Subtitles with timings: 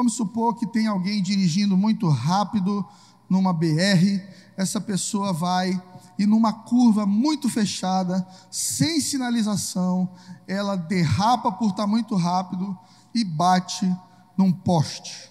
[0.00, 2.82] Vamos supor que tem alguém dirigindo muito rápido
[3.28, 4.18] numa BR,
[4.56, 5.78] essa pessoa vai
[6.18, 10.08] e numa curva muito fechada, sem sinalização,
[10.48, 12.78] ela derrapa por estar muito rápido
[13.14, 13.94] e bate
[14.38, 15.30] num poste.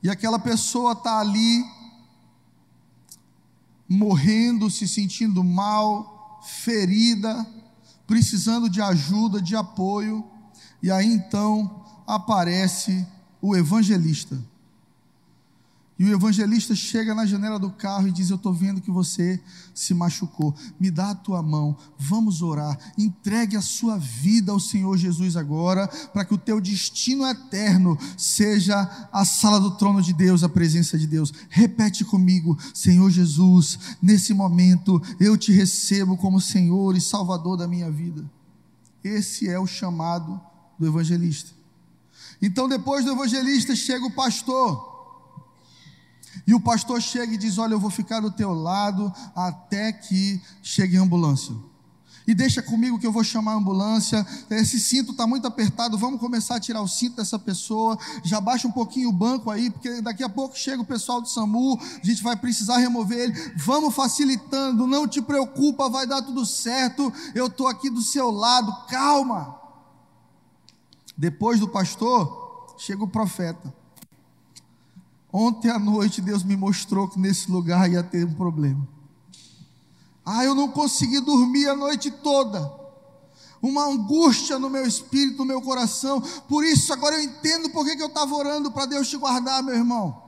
[0.00, 1.64] E aquela pessoa está ali
[3.88, 7.44] morrendo, se sentindo mal, ferida,
[8.06, 10.24] precisando de ajuda, de apoio,
[10.80, 13.04] e aí então aparece
[13.42, 14.38] o evangelista.
[15.98, 19.40] E o evangelista chega na janela do carro e diz: Eu estou vendo que você
[19.74, 20.54] se machucou.
[20.80, 22.76] Me dá a tua mão, vamos orar.
[22.96, 29.08] Entregue a sua vida ao Senhor Jesus agora, para que o teu destino eterno seja
[29.12, 31.32] a sala do trono de Deus, a presença de Deus.
[31.48, 37.90] Repete comigo: Senhor Jesus, nesse momento eu te recebo como Senhor e Salvador da minha
[37.90, 38.28] vida.
[39.04, 40.40] Esse é o chamado
[40.78, 41.61] do evangelista.
[42.42, 44.90] Então, depois do evangelista, chega o pastor.
[46.46, 50.42] E o pastor chega e diz: Olha, eu vou ficar do teu lado até que
[50.60, 51.54] chegue a ambulância.
[52.26, 54.24] E deixa comigo que eu vou chamar a ambulância.
[54.50, 55.98] Esse cinto está muito apertado.
[55.98, 57.98] Vamos começar a tirar o cinto dessa pessoa.
[58.22, 61.28] Já baixa um pouquinho o banco aí, porque daqui a pouco chega o pessoal do
[61.28, 61.78] SAMU.
[61.80, 63.52] A gente vai precisar remover ele.
[63.56, 64.86] Vamos facilitando.
[64.86, 67.12] Não te preocupa, vai dar tudo certo.
[67.34, 68.72] Eu estou aqui do seu lado.
[68.88, 69.61] Calma.
[71.22, 73.72] Depois do pastor, chega o profeta.
[75.32, 78.88] Ontem à noite Deus me mostrou que nesse lugar ia ter um problema.
[80.26, 82.68] Ah, eu não consegui dormir a noite toda.
[83.62, 86.20] Uma angústia no meu espírito, no meu coração.
[86.48, 89.76] Por isso, agora eu entendo por que eu estava orando para Deus te guardar, meu
[89.76, 90.20] irmão.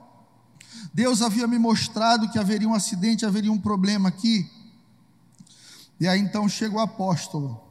[0.93, 4.49] Deus havia me mostrado que haveria um acidente, haveria um problema aqui.
[5.99, 7.64] E aí então chega o apóstolo.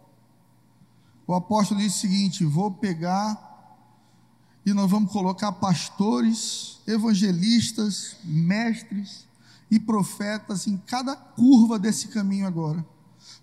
[1.27, 3.53] O apóstolo diz o seguinte: vou pegar
[4.65, 9.27] e nós vamos colocar pastores, evangelistas, mestres
[9.71, 12.85] e profetas em cada curva desse caminho agora.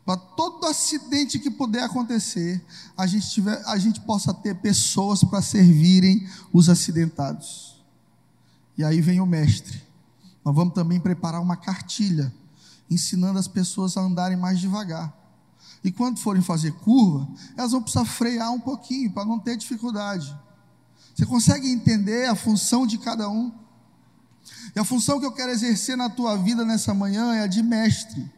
[0.06, 2.64] Para todo acidente que puder acontecer,
[2.98, 7.84] a gente, tiver, a gente possa ter pessoas para servirem os acidentados.
[8.78, 9.82] E aí vem o mestre.
[10.44, 12.34] Nós vamos também preparar uma cartilha,
[12.90, 15.21] ensinando as pessoas a andarem mais devagar.
[15.84, 17.28] E quando forem fazer curva,
[17.58, 20.36] elas vão precisar frear um pouquinho para não ter dificuldade.
[21.16, 23.52] Você consegue entender a função de cada um?
[24.76, 27.62] E a função que eu quero exercer na tua vida nessa manhã é a de
[27.62, 28.30] mestre.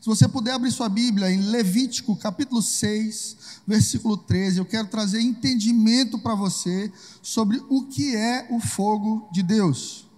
[0.00, 5.20] Se você puder abrir sua Bíblia em Levítico, capítulo 6, versículo 13, eu quero trazer
[5.20, 10.09] entendimento para você sobre o que é o fogo de Deus.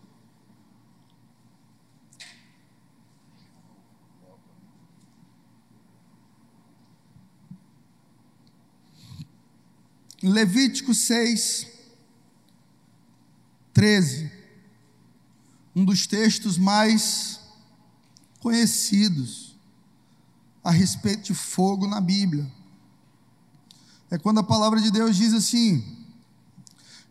[10.22, 11.66] Levítico 6,
[13.72, 14.30] 13,
[15.74, 17.40] um dos textos mais
[18.38, 19.56] conhecidos
[20.62, 22.50] a respeito de fogo na Bíblia.
[24.10, 25.82] É quando a palavra de Deus diz assim: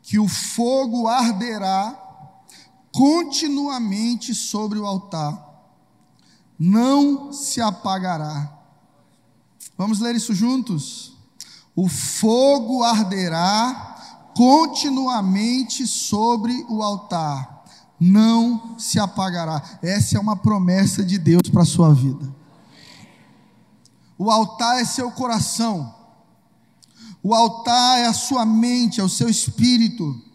[0.03, 1.97] que o fogo arderá
[2.91, 5.49] continuamente sobre o altar,
[6.57, 8.57] não se apagará.
[9.77, 11.10] Vamos ler isso juntos?
[11.75, 13.91] O fogo arderá
[14.35, 17.63] continuamente sobre o altar,
[17.99, 19.61] não se apagará.
[19.81, 22.33] Essa é uma promessa de Deus para a sua vida.
[24.17, 25.95] O altar é seu coração,
[27.23, 30.30] o altar é a sua mente, é o seu espírito.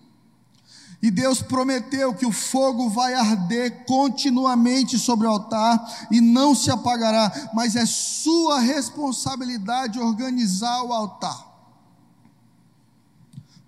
[1.02, 6.70] E Deus prometeu que o fogo vai arder continuamente sobre o altar e não se
[6.70, 11.46] apagará, mas é sua responsabilidade organizar o altar.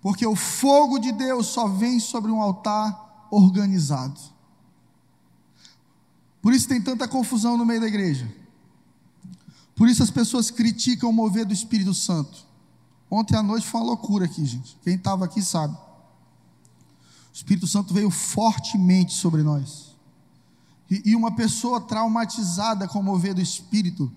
[0.01, 4.19] Porque o fogo de Deus só vem sobre um altar organizado.
[6.41, 8.33] Por isso tem tanta confusão no meio da igreja.
[9.75, 12.45] Por isso as pessoas criticam o mover do Espírito Santo.
[13.09, 14.77] Ontem à noite foi uma loucura aqui, gente.
[14.83, 15.77] Quem estava aqui sabe.
[17.39, 19.95] Espírito Santo veio fortemente sobre nós.
[20.91, 24.11] E, e uma pessoa traumatizada com o mover do Espírito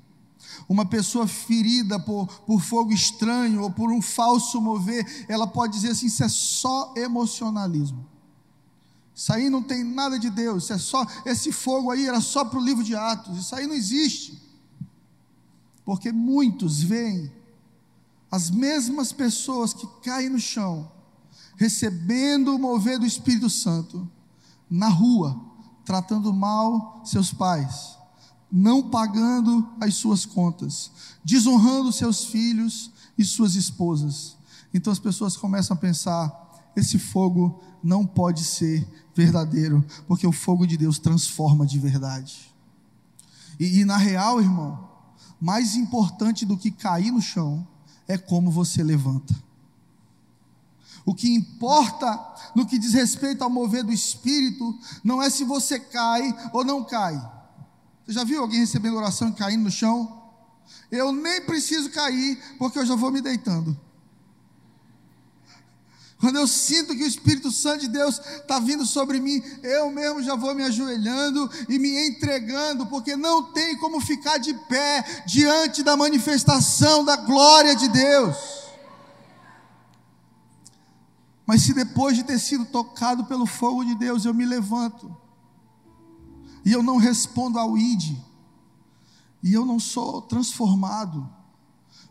[0.69, 5.91] uma pessoa ferida por, por fogo estranho ou por um falso mover, ela pode dizer
[5.91, 8.05] assim: isso é só emocionalismo.
[9.15, 12.45] Isso aí não tem nada de Deus, isso é só esse fogo aí era só
[12.45, 14.43] para o livro de Atos, isso aí não existe.
[15.85, 17.31] Porque muitos veem
[18.31, 20.91] as mesmas pessoas que caem no chão,
[21.57, 24.09] recebendo o mover do Espírito Santo,
[24.69, 25.41] na rua,
[25.85, 27.97] tratando mal seus pais,
[28.51, 30.91] não pagando as suas contas,
[31.25, 34.37] desonrando seus filhos e suas esposas.
[34.73, 40.67] Então as pessoas começam a pensar: esse fogo não pode ser verdadeiro, porque o fogo
[40.67, 42.53] de Deus transforma de verdade.
[43.59, 44.89] E, e na real, irmão,
[45.41, 47.67] mais importante do que cair no chão
[48.09, 49.35] é como você levanta.
[51.05, 52.19] O que importa
[52.55, 56.85] no que diz respeito ao mover do espírito não é se você cai ou não
[56.85, 57.15] cai.
[58.07, 60.23] Você já viu alguém recebendo oração e caindo no chão?
[60.91, 63.77] Eu nem preciso cair, porque eu já vou me deitando.
[66.23, 70.23] Quando eu sinto que o Espírito Santo de Deus está vindo sobre mim, eu mesmo
[70.23, 75.83] já vou me ajoelhando e me entregando, porque não tem como ficar de pé diante
[75.83, 78.62] da manifestação da glória de Deus.
[81.47, 85.15] Mas se depois de ter sido tocado pelo fogo de Deus, eu me levanto,
[86.65, 88.17] e eu não respondo ao ID,
[89.43, 91.29] e eu não sou transformado,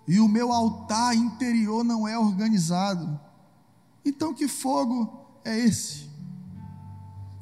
[0.07, 3.19] e o meu altar interior não é organizado,
[4.03, 6.09] então, que fogo é esse?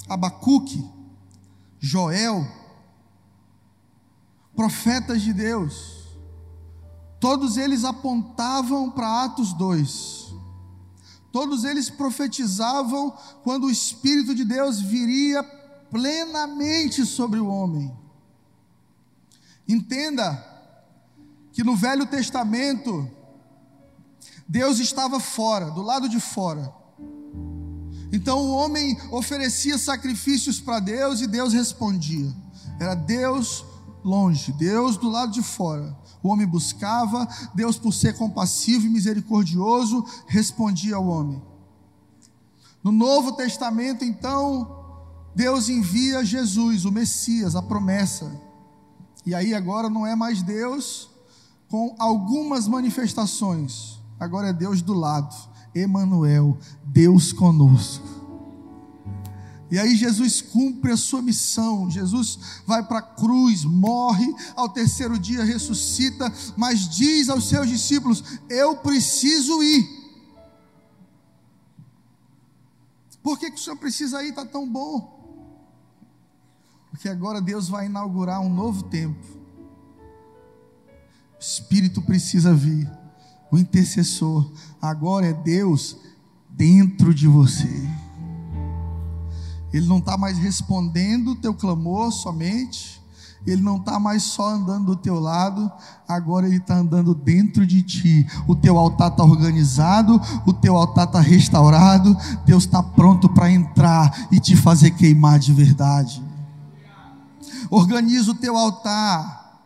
[0.08, 0.88] Abacuque,
[1.80, 2.46] Joel,
[4.56, 6.18] profetas de Deus,
[7.20, 10.29] todos eles apontavam para Atos 2.
[11.32, 13.12] Todos eles profetizavam
[13.44, 15.44] quando o Espírito de Deus viria
[15.92, 17.92] plenamente sobre o homem.
[19.68, 20.46] Entenda
[21.52, 23.10] que no Velho Testamento,
[24.48, 26.74] Deus estava fora, do lado de fora.
[28.12, 32.34] Então o homem oferecia sacrifícios para Deus e Deus respondia.
[32.80, 33.64] Era Deus
[34.04, 35.96] longe, Deus do lado de fora.
[36.22, 41.42] O homem buscava, Deus, por ser compassivo e misericordioso, respondia ao homem.
[42.84, 44.78] No Novo Testamento, então,
[45.36, 48.32] Deus envia Jesus, o Messias, a promessa.
[49.26, 51.10] E aí agora não é mais Deus
[51.70, 55.34] com algumas manifestações agora é Deus do lado,
[55.74, 58.19] Emanuel, Deus conosco.
[59.72, 61.90] E aí Jesus cumpre a sua missão.
[61.90, 68.24] Jesus vai para a cruz, morre, ao terceiro dia ressuscita, mas diz aos seus discípulos:
[68.50, 70.00] Eu preciso ir.
[73.22, 74.30] Por que, que o senhor precisa ir?
[74.30, 75.18] Está tão bom.
[76.90, 79.24] Porque agora Deus vai inaugurar um novo tempo.
[81.38, 82.90] O Espírito precisa vir
[83.52, 84.52] o intercessor
[84.82, 85.98] agora é Deus
[86.50, 87.70] dentro de você.
[89.74, 93.00] Ele não está mais respondendo o teu clamor somente,
[93.46, 95.72] ele não está mais só andando do teu lado,
[96.08, 98.28] agora ele está andando dentro de ti.
[98.48, 104.28] O teu altar está organizado, o teu altar está restaurado, Deus está pronto para entrar
[104.32, 106.22] e te fazer queimar de verdade.
[107.70, 109.62] Organiza o teu altar,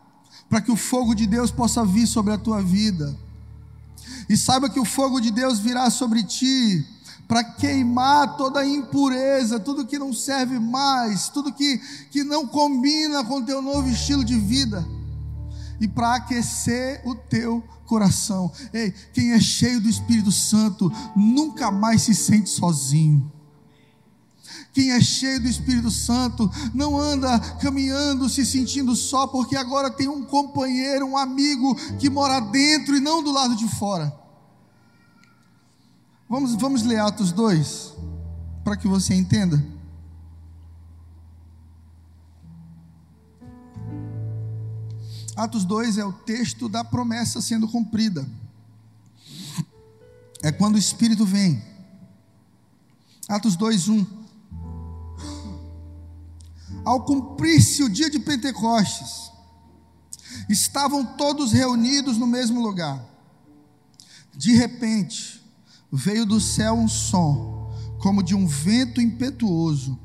[0.50, 3.18] para que o fogo de Deus possa vir sobre a tua vida.
[4.30, 6.86] E saiba que o fogo de Deus virá sobre ti
[7.34, 11.82] para queimar toda impureza, tudo que não serve mais, tudo que,
[12.12, 14.86] que não combina com o teu novo estilo de vida,
[15.82, 18.52] e para aquecer o teu coração.
[18.72, 23.32] Ei, quem é cheio do Espírito Santo nunca mais se sente sozinho.
[24.72, 30.08] Quem é cheio do Espírito Santo não anda caminhando se sentindo só, porque agora tem
[30.08, 34.22] um companheiro, um amigo que mora dentro e não do lado de fora.
[36.30, 37.94] Vamos, vamos ler Atos 2,
[38.64, 39.64] para que você entenda.
[45.36, 48.28] Atos 2 é o texto da promessa sendo cumprida.
[50.42, 51.64] É quando o Espírito vem.
[53.28, 54.06] Atos 2, 1.
[56.86, 59.32] Ao cumprir-se o dia de Pentecostes,
[60.50, 63.04] estavam todos reunidos no mesmo lugar.
[64.36, 65.43] De repente,
[65.94, 69.98] veio do céu um som, como de um vento impetuoso,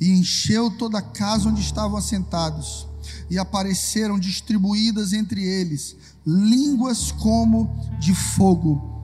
[0.00, 2.86] e encheu toda a casa onde estavam assentados.
[3.30, 8.96] E apareceram distribuídas entre eles línguas como de fogo,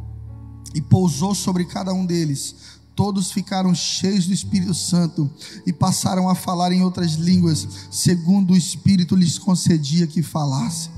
[0.74, 2.56] e pousou sobre cada um deles
[2.94, 5.28] Todos ficaram cheios do Espírito Santo
[5.66, 10.92] e passaram a falar em outras línguas, segundo o Espírito lhes concedia que falassem.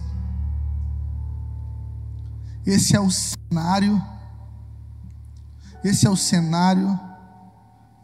[2.66, 4.02] Esse é o cenário,
[5.85, 6.99] esse é o cenário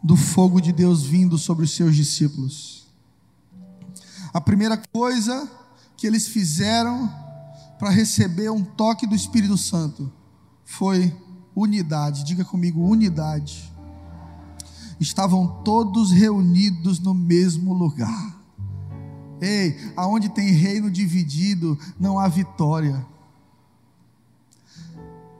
[0.03, 2.87] do fogo de Deus vindo sobre os seus discípulos.
[4.33, 5.49] A primeira coisa
[5.95, 7.09] que eles fizeram
[7.79, 10.11] para receber um toque do Espírito Santo
[10.65, 11.15] foi
[11.55, 12.23] unidade.
[12.23, 13.73] Diga comigo, unidade
[15.03, 18.33] estavam todos reunidos no mesmo lugar.
[19.41, 23.05] Ei, aonde tem reino dividido, não há vitória.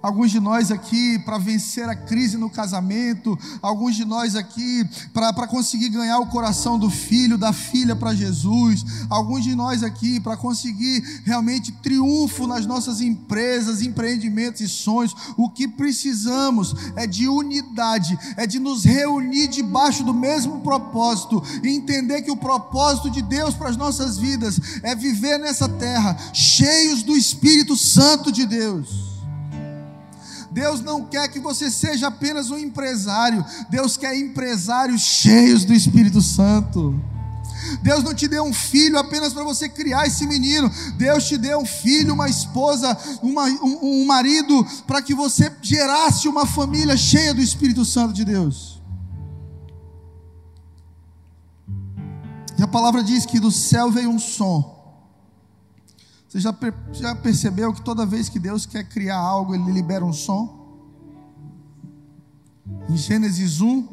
[0.04, 4.84] Alguns de nós aqui para vencer a crise no casamento, alguns de nós aqui
[5.14, 10.20] para conseguir ganhar o coração do filho, da filha para Jesus, alguns de nós aqui
[10.20, 15.16] para conseguir realmente triunfo nas nossas empresas, empreendimentos e sonhos.
[15.38, 21.70] O que precisamos é de unidade, é de nos reunir debaixo do mesmo propósito e
[21.70, 27.04] entender que o propósito de Deus para as nossas vidas é viver nessa terra cheios
[27.04, 29.13] do Espírito Santo de Deus.
[30.54, 36.22] Deus não quer que você seja apenas um empresário, Deus quer empresários cheios do Espírito
[36.22, 37.02] Santo.
[37.82, 40.70] Deus não te deu um filho apenas para você criar esse menino.
[40.96, 46.28] Deus te deu um filho, uma esposa, uma, um, um marido, para que você gerasse
[46.28, 48.82] uma família cheia do Espírito Santo de Deus.
[52.60, 54.73] E a palavra diz que do céu veio um som
[56.34, 56.56] você já,
[56.92, 60.64] já percebeu que toda vez que Deus quer criar algo, Ele libera um som?
[62.90, 63.88] Em Gênesis 1,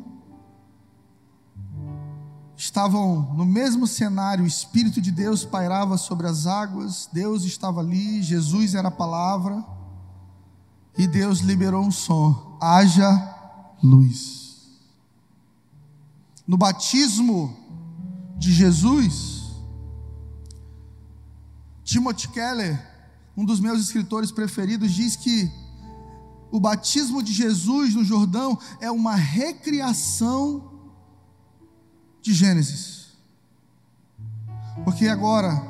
[2.56, 8.23] estavam no mesmo cenário, o Espírito de Deus pairava sobre as águas, Deus estava ali,
[8.23, 9.62] Jesus era a palavra,
[10.97, 13.37] e Deus liberou um som: haja
[13.82, 14.80] luz.
[16.47, 17.54] No batismo
[18.38, 19.39] de Jesus,
[21.90, 22.80] Timothy Keller,
[23.37, 25.50] um dos meus escritores preferidos, diz que
[26.52, 30.70] o batismo de Jesus no Jordão é uma recriação
[32.23, 33.09] de Gênesis.
[34.85, 35.61] Porque agora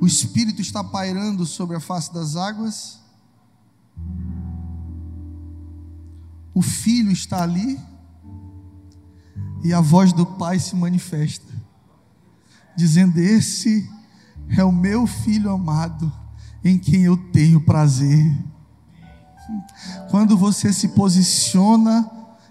[0.00, 3.00] o Espírito está pairando sobre a face das águas,
[6.54, 7.80] o Filho está ali,
[9.64, 11.52] e a voz do Pai se manifesta,
[12.76, 13.90] dizendo: Esse
[14.56, 16.12] é o meu filho amado,
[16.64, 18.36] em quem eu tenho prazer.
[20.10, 22.08] Quando você se posiciona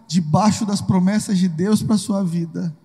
[0.07, 2.75] debaixo das promessas de Deus para a sua vida,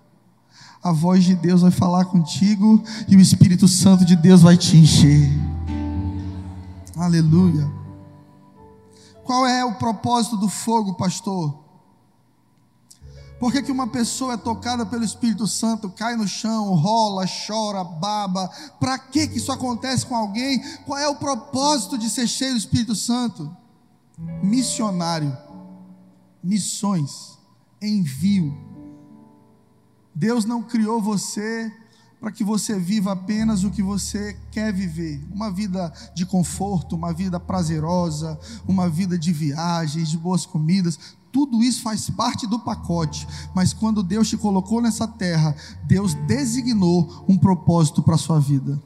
[0.83, 4.77] a voz de Deus vai falar contigo e o Espírito Santo de Deus vai te
[4.77, 5.31] encher.
[6.97, 7.71] Aleluia.
[9.25, 11.64] Qual é o propósito do fogo, pastor?
[13.39, 17.83] Por que, que uma pessoa é tocada pelo Espírito Santo, cai no chão, rola, chora,
[17.83, 18.49] baba?
[18.79, 20.63] Para que, que isso acontece com alguém?
[20.85, 23.55] Qual é o propósito de ser cheio do Espírito Santo?
[24.43, 25.37] Missionário,
[26.43, 27.37] missões,
[27.83, 28.57] envio.
[30.15, 31.73] Deus não criou você
[32.21, 35.23] para que você viva apenas o que você quer viver.
[35.31, 40.99] Uma vida de conforto, uma vida prazerosa, uma vida de viagens, de boas comidas
[41.35, 47.25] tudo isso faz parte do pacote, mas quando Deus te colocou nessa terra, Deus designou
[47.29, 48.81] um propósito para a sua vida.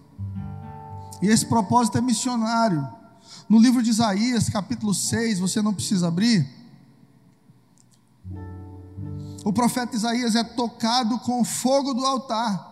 [1.20, 2.88] E esse propósito é missionário.
[3.50, 6.48] No livro de Isaías, capítulo 6, você não precisa abrir.
[9.44, 12.66] O profeta Isaías é tocado com o fogo do altar.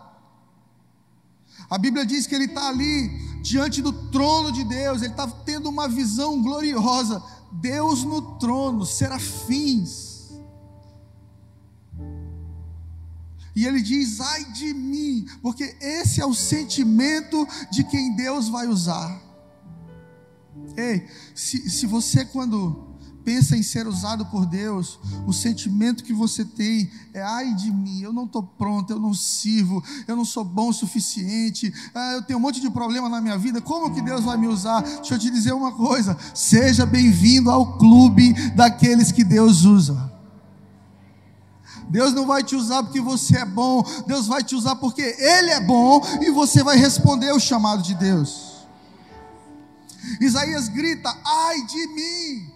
[1.69, 3.09] A Bíblia diz que ele está ali,
[3.43, 7.23] diante do trono de Deus, ele está tendo uma visão gloriosa.
[7.61, 10.31] Deus no trono, serafins.
[13.55, 18.67] E ele diz: ai de mim, porque esse é o sentimento de quem Deus vai
[18.67, 19.23] usar.
[20.77, 22.86] Ei, se, se você, quando
[23.27, 28.01] pensa em ser usado por Deus, o sentimento que você tem é: ai de mim,
[28.01, 32.23] eu não estou pronto, eu não sirvo, eu não sou bom o suficiente, ah, eu
[32.23, 34.81] tenho um monte de problema na minha vida, como que Deus vai me usar?
[34.81, 40.15] Deixa eu te dizer uma coisa: seja bem-vindo ao clube daqueles que Deus usa.
[41.89, 45.51] Deus não vai te usar porque você é bom, Deus vai te usar porque Ele
[45.51, 48.67] é bom e você vai responder o chamado de Deus.
[50.21, 52.56] Isaías grita: ai de mim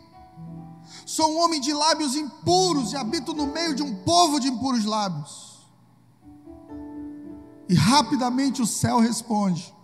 [1.11, 4.85] Sou um homem de lábios impuros e habito no meio de um povo de impuros
[4.85, 5.69] lábios.
[7.69, 9.75] E rapidamente o céu responde.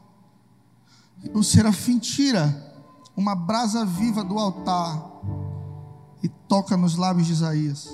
[1.34, 2.46] O serafim tira
[3.16, 5.04] uma brasa viva do altar
[6.22, 7.88] e toca nos lábios de Isaías.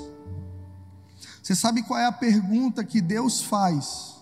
[1.43, 4.17] Você sabe qual é a pergunta que Deus faz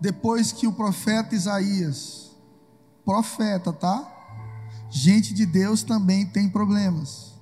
[0.00, 2.32] depois que o profeta Isaías,
[3.04, 4.04] profeta, tá?
[4.90, 7.35] Gente de Deus também tem problemas.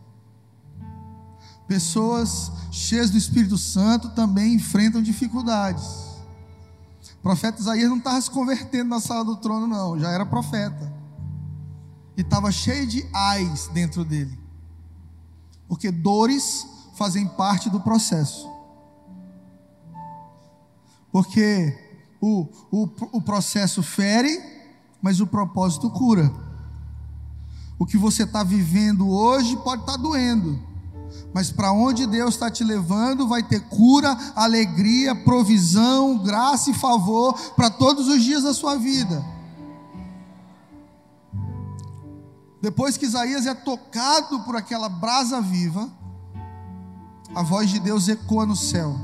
[1.66, 5.84] Pessoas cheias do Espírito Santo também enfrentam dificuldades.
[7.18, 10.92] O profeta Isaías não estava se convertendo na sala do trono, não, já era profeta.
[12.16, 14.38] E estava cheio de ais dentro dele.
[15.66, 16.66] Porque dores
[16.96, 18.48] fazem parte do processo.
[21.10, 21.78] Porque
[22.20, 24.40] o, o, o processo fere,
[25.00, 26.32] mas o propósito cura.
[27.78, 30.62] O que você está vivendo hoje pode estar tá doendo,
[31.34, 37.34] mas para onde Deus está te levando vai ter cura, alegria, provisão, graça e favor
[37.56, 39.22] para todos os dias da sua vida.
[42.62, 45.92] Depois que Isaías é tocado por aquela brasa viva,
[47.34, 48.96] a voz de Deus ecoa no céu.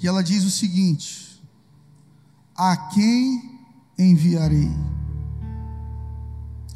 [0.00, 1.42] E ela diz o seguinte:
[2.54, 3.58] A quem
[3.98, 4.70] enviarei?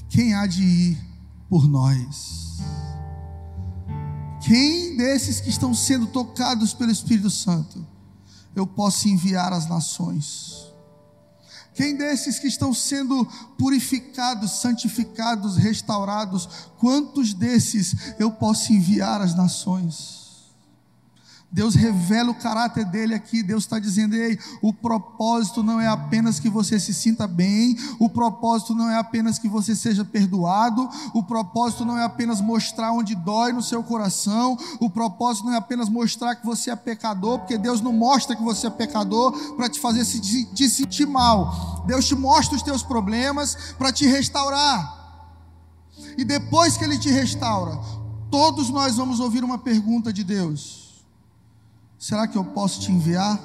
[0.09, 0.99] Quem há de ir
[1.47, 2.46] por nós?
[4.47, 7.85] Quem desses que estão sendo tocados pelo Espírito Santo
[8.55, 10.73] eu posso enviar às nações?
[11.75, 13.27] Quem desses que estão sendo
[13.59, 16.49] purificados, santificados, restaurados,
[16.79, 20.26] quantos desses eu posso enviar às nações?
[21.57, 23.43] Deus revela o caráter dele aqui.
[23.43, 28.11] Deus está dizendo: ei, o propósito não é apenas que você se sinta bem, o
[28.11, 33.15] propósito não é apenas que você seja perdoado, o propósito não é apenas mostrar onde
[33.15, 37.57] dói no seu coração, o propósito não é apenas mostrar que você é pecador, porque
[37.57, 41.85] Deus não mostra que você é pecador para te fazer se, te sentir mal.
[41.87, 44.95] Deus te mostra os teus problemas para te restaurar.
[46.19, 47.81] E depois que Ele te restaura,
[48.31, 50.86] todos nós vamos ouvir uma pergunta de Deus.
[51.99, 53.41] Será que eu posso te enviar?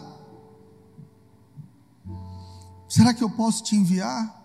[2.88, 4.39] Será que eu posso te enviar?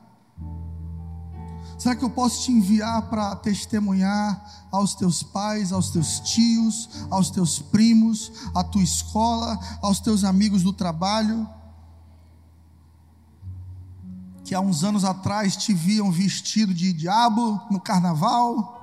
[1.78, 7.28] Será que eu posso te enviar para testemunhar aos teus pais, aos teus tios, aos
[7.28, 11.46] teus primos, à tua escola, aos teus amigos do trabalho?
[14.44, 18.75] Que há uns anos atrás te viam vestido de diabo no carnaval?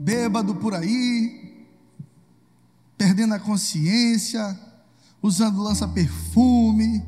[0.00, 1.68] Bêbado por aí,
[2.96, 4.58] perdendo a consciência,
[5.22, 7.06] usando lança-perfume.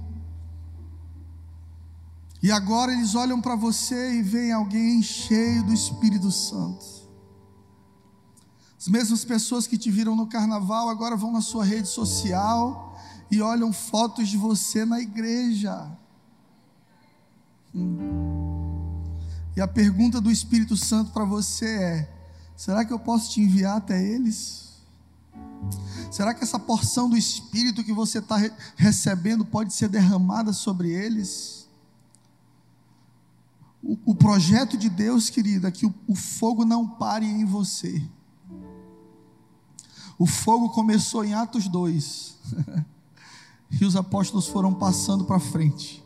[2.42, 6.84] E agora eles olham para você e veem alguém cheio do Espírito Santo.
[8.78, 12.98] As mesmas pessoas que te viram no carnaval agora vão na sua rede social
[13.31, 15.90] e olham fotos de você na igreja.
[17.74, 19.02] Hum.
[19.57, 22.12] E a pergunta do Espírito Santo para você é:
[22.62, 24.75] Será que eu posso te enviar até eles?
[26.12, 30.92] Será que essa porção do Espírito que você está re recebendo pode ser derramada sobre
[30.92, 31.68] eles?
[33.83, 38.01] O, o, projeto de Deus, querida, é que o, o fogo não pare em você.
[40.16, 42.37] O fogo começou em Atos 2.
[43.81, 46.01] e os apóstolos foram passando para frente,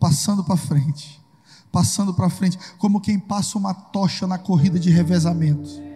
[0.00, 1.22] passando para frente,
[1.70, 5.91] passando para frente, como quem passa uma tocha na corrida de revezamento.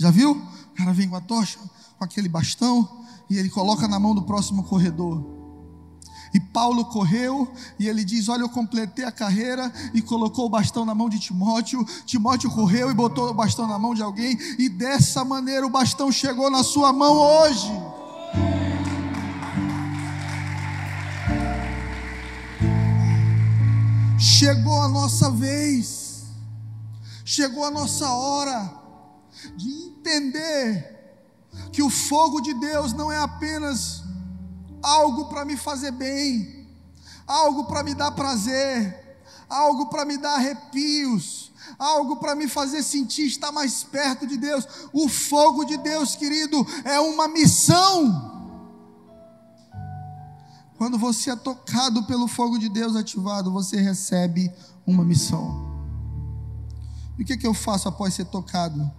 [0.00, 0.32] Já viu?
[0.32, 1.58] O cara vem com a tocha,
[1.98, 2.88] com aquele bastão,
[3.28, 5.22] e ele coloca na mão do próximo corredor.
[6.32, 10.86] E Paulo correu e ele diz: Olha, eu completei a carreira e colocou o bastão
[10.86, 11.84] na mão de Timóteo.
[12.06, 16.10] Timóteo correu e botou o bastão na mão de alguém, e dessa maneira o bastão
[16.10, 17.70] chegou na sua mão hoje.
[24.18, 26.24] Chegou a nossa vez,
[27.22, 28.79] chegou a nossa hora
[29.56, 30.98] de entender
[31.72, 34.02] que o fogo de Deus não é apenas
[34.82, 36.68] algo para me fazer bem,
[37.26, 43.26] algo para me dar prazer, algo para me dar arrepios, algo para me fazer sentir
[43.26, 44.66] estar mais perto de Deus.
[44.92, 48.38] O fogo de Deus, querido, é uma missão.
[50.76, 54.50] Quando você é tocado pelo fogo de Deus ativado, você recebe
[54.86, 55.68] uma missão.
[57.18, 58.90] E o que, que eu faço após ser tocado?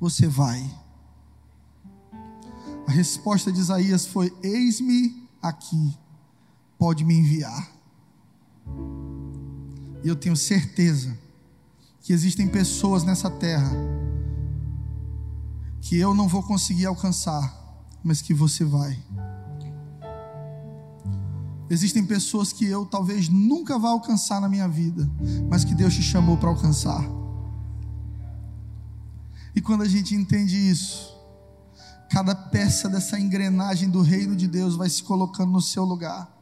[0.00, 0.68] Você vai.
[2.86, 5.96] A resposta de Isaías foi: Eis-me aqui,
[6.78, 7.70] pode me enviar.
[10.02, 11.16] E eu tenho certeza
[12.00, 13.70] que existem pessoas nessa terra
[15.82, 17.54] que eu não vou conseguir alcançar,
[18.02, 18.98] mas que você vai.
[21.68, 25.08] Existem pessoas que eu talvez nunca vá alcançar na minha vida,
[25.48, 27.19] mas que Deus te chamou para alcançar.
[29.54, 31.16] E quando a gente entende isso,
[32.10, 36.39] cada peça dessa engrenagem do reino de Deus vai se colocando no seu lugar.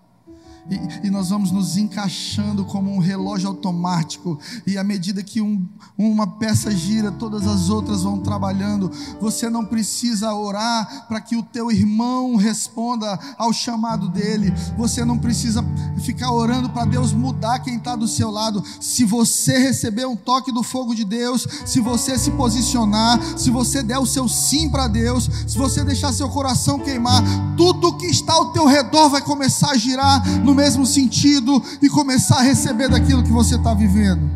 [0.71, 5.67] E, e, nós vamos nos encaixando como um relógio automático, e à medida que um,
[5.97, 8.91] uma peça gira, todas as outras vão trabalhando.
[9.19, 15.19] Você não precisa orar para que o teu irmão responda ao chamado dele, você não
[15.19, 15.65] precisa
[16.03, 18.63] ficar orando para Deus mudar quem está do seu lado.
[18.81, 23.83] Se você receber um toque do fogo de Deus, se você se posicionar, se você
[23.83, 27.23] der o seu sim para Deus, se você deixar seu coração queimar,
[27.57, 32.39] tudo que está ao teu redor vai começar a girar no mesmo sentido e começar
[32.39, 34.29] a receber daquilo que você está vivendo.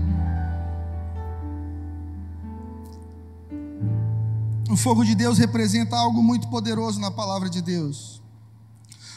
[4.71, 8.23] O fogo de Deus representa algo muito poderoso na palavra de Deus.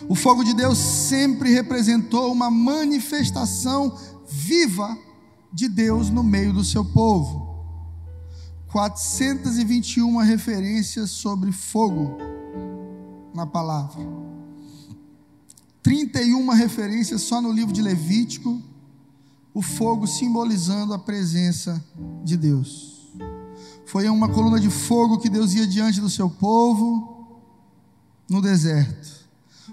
[0.10, 3.96] O fogo de Deus sempre representou uma manifestação
[4.28, 4.98] viva
[5.54, 7.46] de Deus no meio do seu povo.
[8.72, 12.18] 421 referências sobre fogo
[13.34, 14.25] na palavra.
[15.86, 18.60] 31 referências só no livro de Levítico,
[19.54, 21.80] o fogo simbolizando a presença
[22.24, 23.14] de Deus.
[23.86, 27.38] Foi uma coluna de fogo que Deus ia diante do seu povo
[28.28, 29.28] no deserto.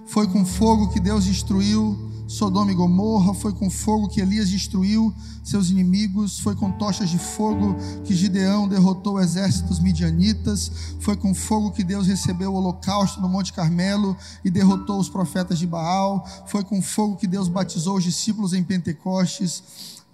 [0.04, 5.14] Foi com fogo que Deus destruiu Sodoma e Gomorra, foi com fogo que Elias destruiu
[5.44, 11.14] seus inimigos, foi com tochas de fogo que Gideão derrotou o exército dos midianitas, foi
[11.14, 15.66] com fogo que Deus recebeu o holocausto no Monte Carmelo e derrotou os profetas de
[15.66, 19.62] Baal, foi com fogo que Deus batizou os discípulos em Pentecostes,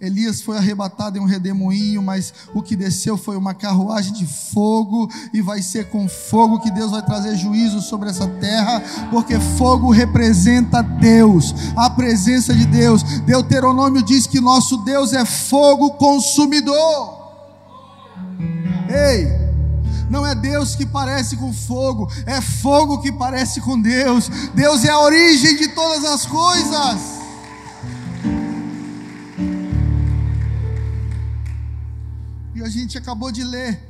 [0.01, 5.09] Elias foi arrebatado em um redemoinho, mas o que desceu foi uma carruagem de fogo,
[5.33, 8.81] e vai ser com fogo que Deus vai trazer juízo sobre essa terra,
[9.11, 13.03] porque fogo representa Deus, a presença de Deus.
[13.21, 17.19] Deuteronômio diz que nosso Deus é fogo consumidor.
[18.87, 19.27] Ei,
[20.09, 24.29] não é Deus que parece com fogo, é fogo que parece com Deus.
[24.55, 27.18] Deus é a origem de todas as coisas.
[32.69, 33.81] A gente acabou de ler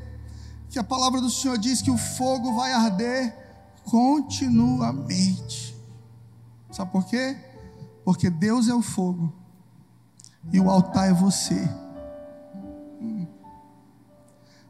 [0.69, 3.35] que a palavra do Senhor diz que o fogo vai arder
[3.83, 5.75] continuamente.
[6.71, 7.35] Sabe por quê?
[8.05, 9.33] Porque Deus é o fogo
[10.51, 11.67] e o altar é você.
[13.01, 13.27] Hum.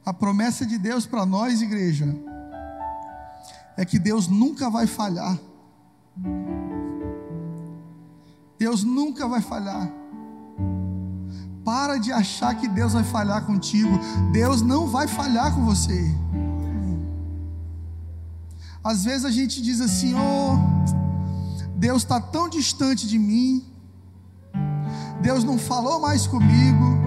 [0.03, 2.07] A promessa de Deus para nós, igreja,
[3.77, 5.37] é que Deus nunca vai falhar.
[8.57, 9.98] Deus nunca vai falhar.
[11.63, 13.99] Para de achar que Deus vai falhar contigo.
[14.31, 16.15] Deus não vai falhar com você.
[18.83, 20.57] Às vezes a gente diz assim: Oh,
[21.75, 23.65] Deus está tão distante de mim.
[25.21, 26.97] Deus não falou mais comigo.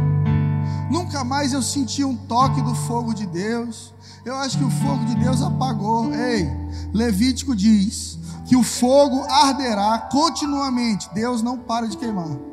[0.90, 3.94] Nunca mais eu senti um toque do fogo de Deus.
[4.24, 6.12] Eu acho que o fogo de Deus apagou.
[6.12, 6.48] Ei,
[6.92, 11.08] Levítico diz que o fogo arderá continuamente.
[11.14, 12.51] Deus não para de queimar.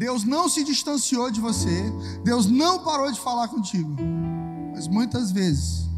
[0.00, 1.92] Deus não se distanciou de você,
[2.24, 3.94] Deus não parou de falar contigo,
[4.72, 5.90] mas muitas vezes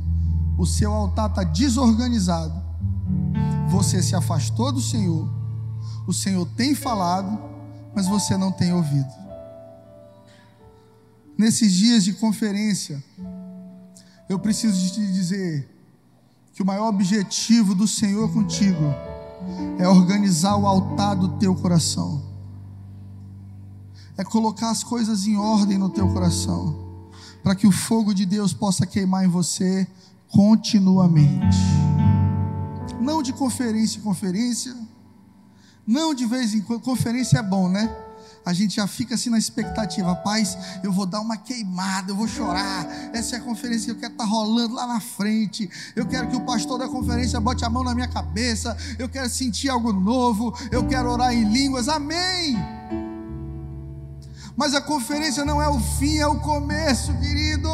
[0.59, 2.53] o seu altar está desorganizado,
[3.69, 5.33] você se afastou do Senhor,
[6.05, 7.39] o Senhor tem falado,
[7.95, 9.15] mas você não tem ouvido.
[11.39, 13.01] Nesses dias de conferência,
[14.29, 15.71] eu preciso te dizer
[16.53, 18.83] que o maior objetivo do Senhor contigo
[19.79, 22.32] é organizar o altar do teu coração
[24.23, 26.79] é colocar as coisas em ordem no teu coração,
[27.43, 29.85] para que o fogo de Deus possa queimar em você
[30.29, 31.59] continuamente.
[33.01, 34.77] Não de conferência em conferência,
[35.85, 37.93] não de vez em quando, conferência é bom, né?
[38.47, 42.29] A gente já fica assim na expectativa, paz, eu vou dar uma queimada, eu vou
[42.29, 42.87] chorar.
[43.13, 45.69] Essa é a conferência que eu quero estar tá rolando lá na frente.
[45.97, 48.77] Eu quero que o pastor da conferência bote a mão na minha cabeça.
[48.99, 50.57] Eu quero sentir algo novo.
[50.73, 51.89] Eu quero orar em línguas.
[51.89, 52.57] Amém.
[54.63, 57.69] Mas a conferência não é o fim, é o começo, querido.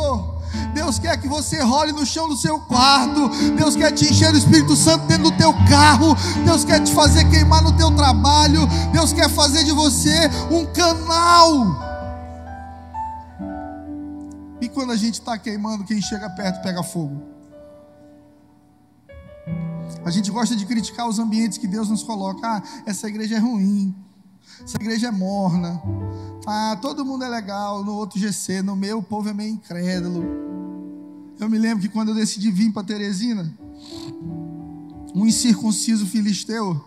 [0.73, 3.29] Deus quer que você role no chão do seu quarto.
[3.55, 6.17] Deus quer te encher do Espírito Santo dentro do teu carro.
[6.47, 8.67] Deus quer te fazer queimar no teu trabalho.
[8.91, 11.77] Deus quer fazer de você um canal.
[14.59, 17.23] E quando a gente está queimando, quem chega perto pega fogo.
[20.07, 22.49] A gente gosta de criticar os ambientes que Deus nos coloca.
[22.49, 23.95] Ah, essa igreja é ruim.
[24.69, 25.81] Essa igreja é morna.
[26.47, 27.83] Ah, todo mundo é legal.
[27.83, 30.23] No outro GC, no meu, o povo é meio incrédulo.
[31.41, 33.51] Eu me lembro que quando eu decidi vir para Teresina,
[35.15, 36.85] um incircunciso filisteu,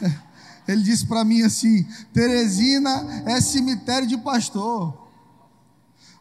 [0.68, 4.96] ele disse para mim assim: Teresina é cemitério de pastor.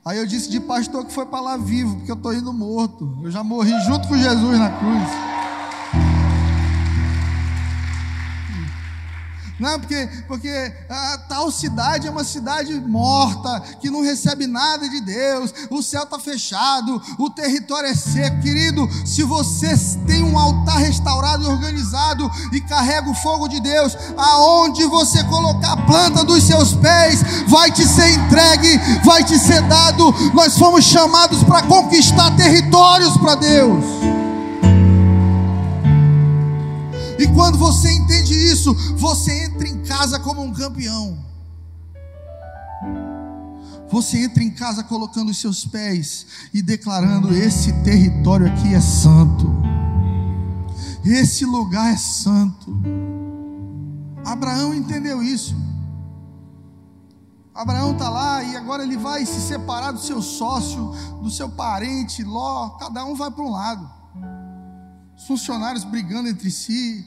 [0.03, 3.19] Aí eu disse de pastor que foi para lá vivo, porque eu estou indo morto.
[3.21, 5.28] Eu já morri junto com Jesus na cruz.
[9.59, 15.01] Não, porque, porque a tal cidade é uma cidade morta, que não recebe nada de
[15.01, 18.39] Deus, o céu está fechado, o território é seco.
[18.39, 19.75] Querido, se você
[20.07, 25.73] tem um altar restaurado e organizado e carrega o fogo de Deus, aonde você colocar
[25.73, 30.11] a planta dos seus pés, vai te ser entregue, vai te ser dado.
[30.33, 34.18] Nós fomos chamados para conquistar territórios para Deus.
[37.39, 41.17] Quando você entende isso, você entra em casa como um campeão.
[43.89, 49.49] Você entra em casa colocando os seus pés e declarando: esse território aqui é santo.
[51.05, 52.77] Esse lugar é santo.
[54.25, 55.55] Abraão entendeu isso.
[57.55, 60.91] Abraão está lá e agora ele vai se separar do seu sócio,
[61.23, 63.99] do seu parente, Ló, cada um vai para um lado
[65.19, 67.05] os funcionários brigando entre si.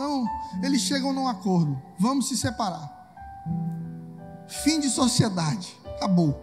[0.00, 0.26] Então,
[0.62, 2.90] eles chegam num acordo: vamos se separar.
[4.48, 6.40] Fim de sociedade, acabou.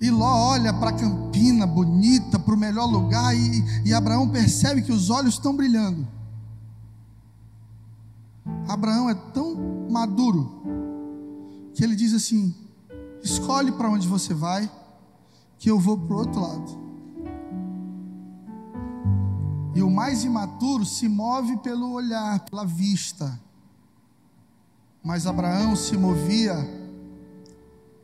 [0.00, 4.80] E Ló olha para a campina bonita, para o melhor lugar, e, e Abraão percebe
[4.80, 6.08] que os olhos estão brilhando.
[8.66, 9.54] Abraão é tão
[9.90, 10.62] maduro
[11.74, 12.54] que ele diz assim:
[13.22, 14.70] escolhe para onde você vai,
[15.58, 16.85] que eu vou para o outro lado.
[19.76, 23.38] E o mais imaturo se move pelo olhar, pela vista.
[25.04, 26.56] Mas Abraão se movia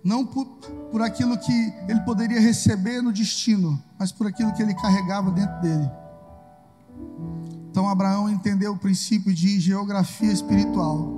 [0.05, 0.45] não por,
[0.91, 5.63] por aquilo que ele poderia receber no destino, mas por aquilo que ele carregava dentro
[5.63, 5.91] dele.
[7.71, 11.11] Então Abraão entendeu o princípio de geografia espiritual.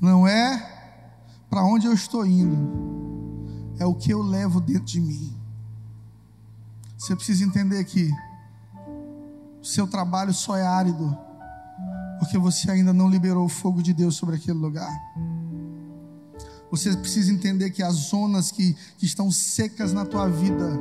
[0.00, 0.70] Não é
[1.50, 2.56] para onde eu estou indo,
[3.78, 5.33] é o que eu levo dentro de mim.
[7.04, 8.10] Você precisa entender que
[9.60, 11.14] o seu trabalho só é árido
[12.18, 14.90] porque você ainda não liberou o fogo de Deus sobre aquele lugar.
[16.70, 20.80] Você precisa entender que as zonas que, que estão secas na tua vida,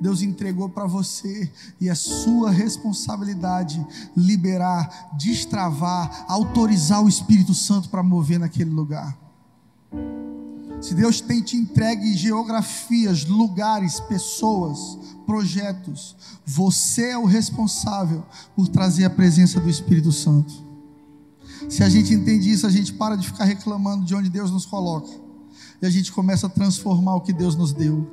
[0.00, 1.48] Deus entregou para você
[1.80, 9.16] e é sua responsabilidade liberar, destravar, autorizar o Espírito Santo para mover naquele lugar.
[10.82, 18.24] Se Deus tem te entregue geografias, lugares, pessoas, projetos, você é o responsável
[18.56, 20.52] por trazer a presença do Espírito Santo.
[21.70, 24.66] Se a gente entende isso, a gente para de ficar reclamando de onde Deus nos
[24.66, 25.08] coloca
[25.80, 28.04] e a gente começa a transformar o que Deus nos deu.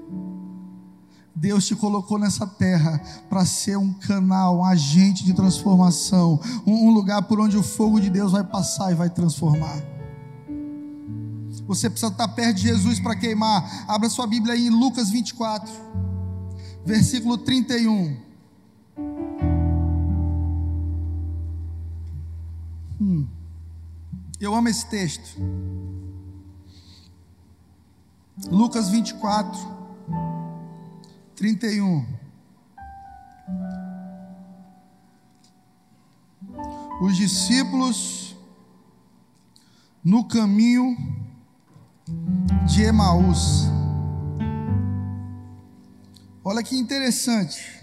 [1.36, 7.23] Deus te colocou nessa terra para ser um canal, um agente de transformação, um lugar
[7.23, 9.98] por onde o fogo de Deus vai passar e vai transformar.
[11.69, 13.86] Você precisa estar perto de Jesus para queimar.
[13.88, 15.71] Abra sua Bíblia aí em Lucas 24,
[16.84, 18.17] versículo 31.
[22.99, 23.27] Hum,
[24.39, 25.39] eu amo esse texto.
[28.49, 29.60] Lucas 24,
[31.36, 32.03] 31.
[36.99, 38.36] Os discípulos
[40.03, 41.18] no caminho
[42.65, 43.67] de Emaús.
[46.43, 47.79] Olha que interessante.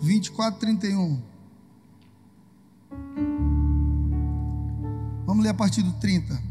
[0.00, 1.22] Vinte e quatro, trinta e um.
[5.24, 6.49] Vamos ler a partir do 30.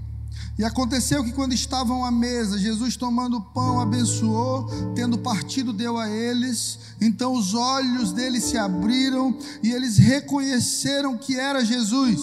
[0.60, 5.98] E aconteceu que quando estavam à mesa, Jesus tomando o pão, abençoou, tendo partido, deu
[5.98, 6.80] a eles.
[7.00, 12.20] Então os olhos deles se abriram e eles reconheceram que era Jesus.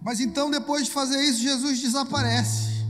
[0.00, 2.84] Mas então, depois de fazer isso, Jesus desaparece.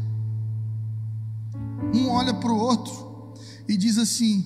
[1.95, 3.33] Um olha para o outro
[3.67, 4.45] e diz assim: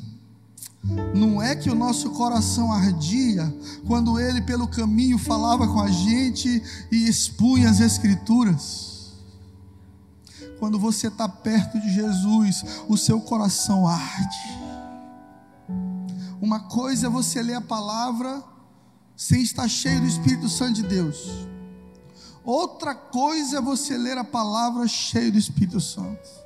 [1.16, 3.52] não é que o nosso coração ardia
[3.88, 6.62] quando ele, pelo caminho, falava com a gente
[6.92, 8.95] e expunha as Escrituras?
[10.58, 14.66] Quando você está perto de Jesus, o seu coração arde.
[16.40, 18.42] Uma coisa é você ler a palavra
[19.16, 21.46] sem estar cheio do Espírito Santo de Deus.
[22.44, 26.45] Outra coisa é você ler a palavra cheio do Espírito Santo.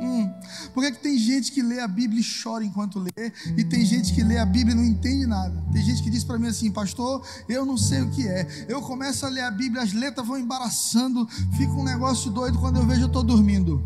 [0.00, 0.30] Hum,
[0.72, 3.84] por que, que tem gente que lê a Bíblia e chora enquanto lê, e tem
[3.86, 5.62] gente que lê a Bíblia e não entende nada?
[5.72, 8.66] Tem gente que diz para mim assim, pastor, eu não sei o que é.
[8.68, 12.76] Eu começo a ler a Bíblia, as letras vão embaraçando, fica um negócio doido, quando
[12.76, 13.82] eu vejo eu estou dormindo.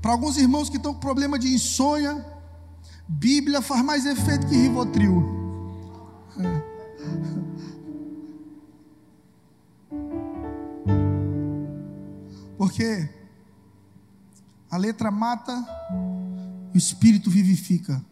[0.00, 2.24] Para alguns irmãos que estão com problema de insônia,
[3.08, 5.34] Bíblia faz mais efeito que Rivotril.
[6.38, 6.76] É.
[12.58, 13.08] Porque
[14.70, 15.52] a letra mata
[16.74, 18.04] o Espírito vivifica.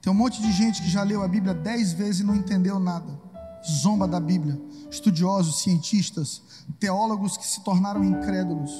[0.00, 2.78] Tem um monte de gente que já leu a Bíblia dez vezes e não entendeu
[2.78, 3.20] nada.
[3.68, 4.60] Zomba da Bíblia.
[4.90, 6.42] Estudiosos, cientistas,
[6.78, 8.70] teólogos que se tornaram incrédulos.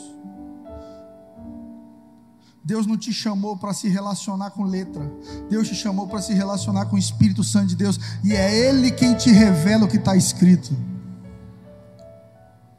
[2.62, 5.10] Deus não te chamou para se relacionar com letra.
[5.48, 7.98] Deus te chamou para se relacionar com o Espírito Santo de Deus.
[8.22, 10.74] E é Ele quem te revela o que está escrito.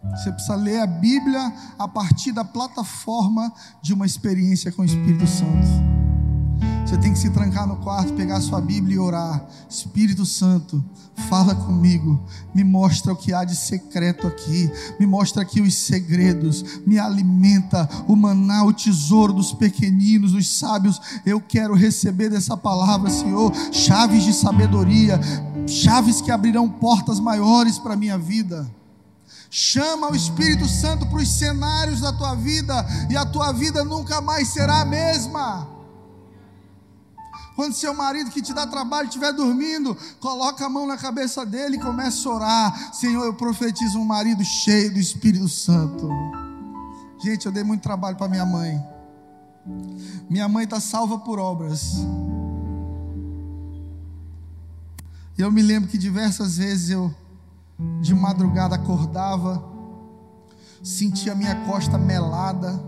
[0.09, 5.27] Você precisa ler a Bíblia a partir da plataforma de uma experiência com o Espírito
[5.27, 5.91] Santo.
[6.91, 9.45] Você tem que se trancar no quarto, pegar a sua Bíblia e orar.
[9.69, 10.83] Espírito Santo,
[11.29, 12.21] fala comigo,
[12.53, 17.87] me mostra o que há de secreto aqui, me mostra aqui os segredos, me alimenta
[18.09, 20.99] o maná, o tesouro dos pequeninos, dos sábios.
[21.25, 25.17] Eu quero receber dessa palavra, Senhor, chaves de sabedoria,
[25.65, 28.69] chaves que abrirão portas maiores para a minha vida.
[29.53, 32.73] Chama o Espírito Santo para os cenários da tua vida
[33.09, 35.67] e a tua vida nunca mais será a mesma.
[37.53, 41.75] Quando seu marido que te dá trabalho estiver dormindo, coloca a mão na cabeça dele
[41.75, 42.93] e começa a orar.
[42.93, 46.09] Senhor, eu profetizo um marido cheio do Espírito Santo.
[47.21, 48.81] Gente, eu dei muito trabalho para minha mãe.
[50.29, 51.95] Minha mãe está salva por obras.
[55.37, 57.13] Eu me lembro que diversas vezes eu,
[58.01, 59.63] de madrugada, acordava,
[60.83, 62.81] sentia minha costa melada.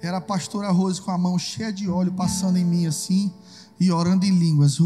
[0.00, 3.32] Era a pastora Rose com a mão cheia de óleo passando em mim assim
[3.78, 4.78] e orando em línguas.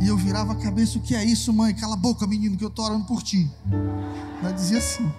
[0.00, 1.74] E eu virava a cabeça: O que é isso, mãe?
[1.74, 3.50] Cala a boca, menino, que eu estou orando por ti.
[4.40, 5.10] Ela dizia assim.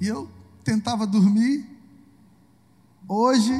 [0.00, 0.28] E eu
[0.64, 1.68] tentava dormir.
[3.08, 3.52] Hoje,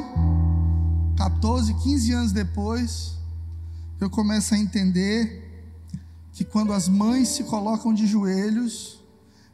[1.17, 3.17] 14, 15 anos depois,
[4.03, 5.49] eu começo a entender
[6.31, 9.01] que quando as mães se colocam de joelhos,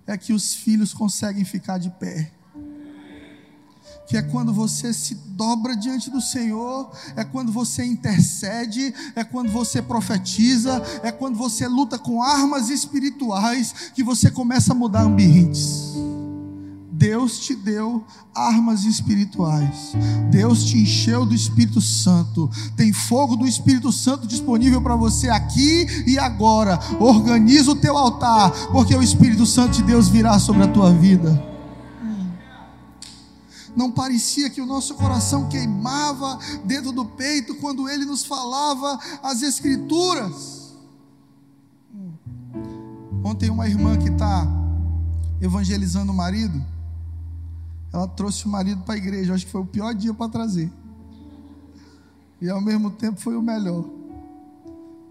[0.08, 2.32] é que os filhos conseguem ficar de pé
[4.10, 9.52] que é quando você se dobra diante do Senhor, é quando você intercede, é quando
[9.52, 15.94] você profetiza, é quando você luta com armas espirituais, que você começa a mudar ambientes.
[17.00, 18.04] Deus te deu
[18.36, 19.94] armas espirituais.
[20.30, 22.50] Deus te encheu do Espírito Santo.
[22.76, 26.78] Tem fogo do Espírito Santo disponível para você aqui e agora.
[27.00, 31.48] Organiza o teu altar, porque o Espírito Santo de Deus virá sobre a tua vida
[33.76, 39.42] não parecia que o nosso coração queimava dentro do peito quando ele nos falava as
[39.42, 40.76] Escrituras.
[43.24, 44.46] Ontem, uma irmã que está
[45.40, 46.62] evangelizando o marido,
[47.92, 49.34] ela trouxe o marido para a igreja.
[49.34, 50.72] Acho que foi o pior dia para trazer,
[52.42, 53.86] e ao mesmo tempo foi o melhor.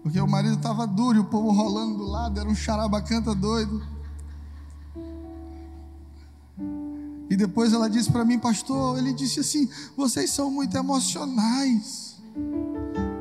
[0.01, 3.81] Porque o marido estava duro e o povo rolando do lado, era um charabacanta doido.
[7.29, 12.17] E depois ela disse para mim, pastor, ele disse assim: vocês são muito emocionais.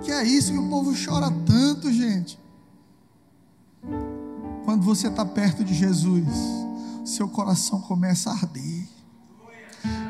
[0.03, 2.39] Que é isso que o povo chora tanto, gente.
[4.65, 6.27] Quando você está perto de Jesus,
[7.05, 8.98] seu coração começa a arder.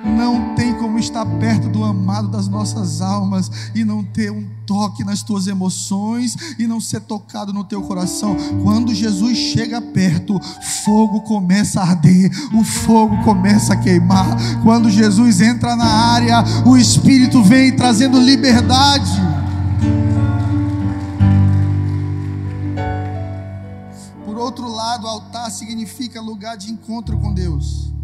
[0.04, 5.02] Não tem como estar perto do amado das nossas almas e não ter um toque
[5.02, 8.36] nas tuas emoções e não ser tocado no teu coração.
[8.62, 10.38] Quando Jesus chega perto,
[10.84, 14.26] fogo começa a arder, o fogo começa a queimar.
[14.62, 19.10] Quando Jesus entra na área, o Espírito vem trazendo liberdade.
[24.24, 27.97] Por outro lado, altar significa lugar de encontro com Deus.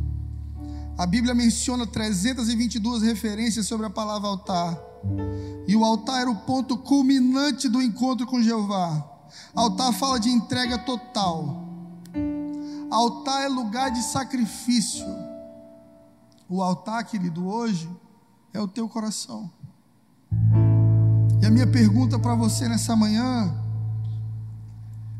[0.96, 4.78] A Bíblia menciona 322 referências sobre a palavra altar.
[5.66, 9.04] E o altar era o ponto culminante do encontro com Jeová.
[9.54, 11.64] Altar fala de entrega total.
[12.90, 15.04] Altar é lugar de sacrifício.
[16.48, 17.90] O altar, querido, hoje
[18.52, 19.50] é o teu coração.
[21.42, 23.52] E a minha pergunta para você nessa manhã: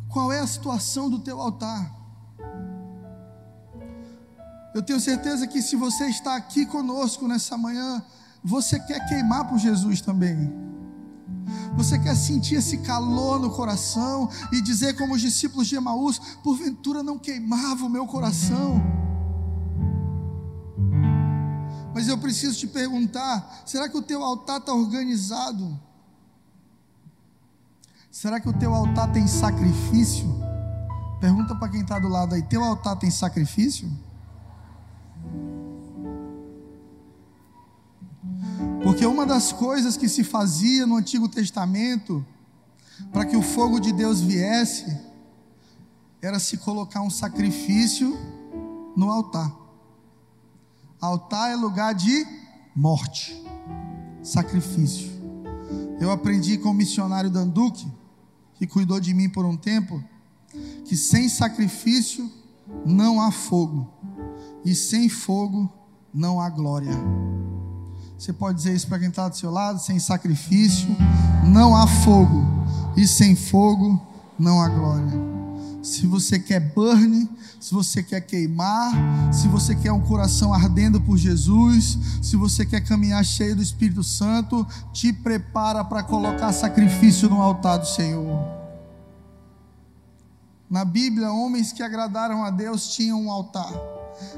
[0.08, 1.92] qual é a situação do teu altar?
[4.74, 8.02] Eu tenho certeza que se você está aqui conosco nessa manhã,
[8.42, 10.52] você quer queimar por Jesus também.
[11.76, 17.04] Você quer sentir esse calor no coração e dizer, como os discípulos de Emaús: porventura
[17.04, 18.82] não queimava o meu coração.
[21.94, 25.78] Mas eu preciso te perguntar: será que o teu altar está organizado?
[28.10, 30.26] Será que o teu altar tem sacrifício?
[31.20, 33.88] Pergunta para quem está do lado aí: teu altar tem sacrifício?
[38.84, 42.24] Porque uma das coisas que se fazia no Antigo Testamento,
[43.10, 44.84] para que o fogo de Deus viesse,
[46.20, 48.14] era se colocar um sacrifício
[48.94, 49.50] no altar.
[51.00, 52.26] Altar é lugar de
[52.76, 53.42] morte,
[54.22, 55.10] sacrifício.
[55.98, 57.90] Eu aprendi com o missionário Danduque,
[58.56, 60.04] que cuidou de mim por um tempo,
[60.84, 62.30] que sem sacrifício
[62.84, 63.90] não há fogo,
[64.62, 65.72] e sem fogo
[66.12, 66.92] não há glória.
[68.18, 70.88] Você pode dizer isso para quem está do seu lado: sem sacrifício
[71.44, 72.44] não há fogo,
[72.96, 74.00] e sem fogo
[74.38, 75.34] não há glória.
[75.82, 77.28] Se você quer burn,
[77.60, 78.92] se você quer queimar,
[79.32, 84.02] se você quer um coração ardendo por Jesus, se você quer caminhar cheio do Espírito
[84.02, 88.64] Santo, te prepara para colocar sacrifício no altar do Senhor.
[90.70, 93.72] Na Bíblia, homens que agradaram a Deus tinham um altar.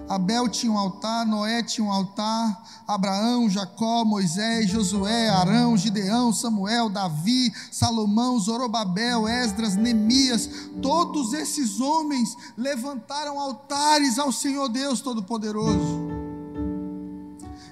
[0.08, 6.88] Abel tinha um altar, Noé tinha um altar, Abraão, Jacó, Moisés, Josué, Arão, Gideão, Samuel,
[6.88, 10.48] Davi, Salomão, Zorobabel, Esdras, Neemias,
[10.80, 16.16] todos esses homens levantaram altares ao Senhor Deus Todo-Poderoso.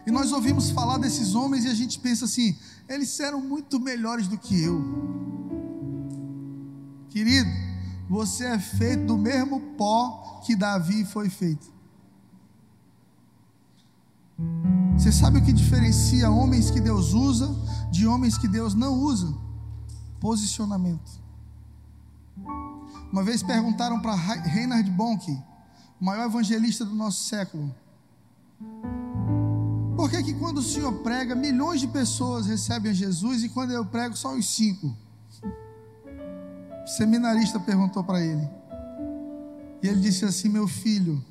[0.07, 2.57] E nós ouvimos falar desses homens e a gente pensa assim:
[2.89, 4.83] eles eram muito melhores do que eu.
[7.09, 7.49] Querido,
[8.09, 11.74] você é feito do mesmo pó que Davi foi feito.
[14.97, 17.55] Você sabe o que diferencia homens que Deus usa
[17.91, 19.35] de homens que Deus não usa?
[20.21, 21.23] Posicionamento.
[23.13, 25.31] Uma vez perguntaram para Reinhard Bonk,
[26.01, 27.73] o maior evangelista do nosso século,
[29.97, 33.71] por que, que quando o Senhor prega, milhões de pessoas recebem a Jesus e quando
[33.71, 34.95] eu prego, só os cinco?
[36.85, 38.49] O seminarista perguntou para ele.
[39.83, 41.25] E ele disse assim: Meu filho,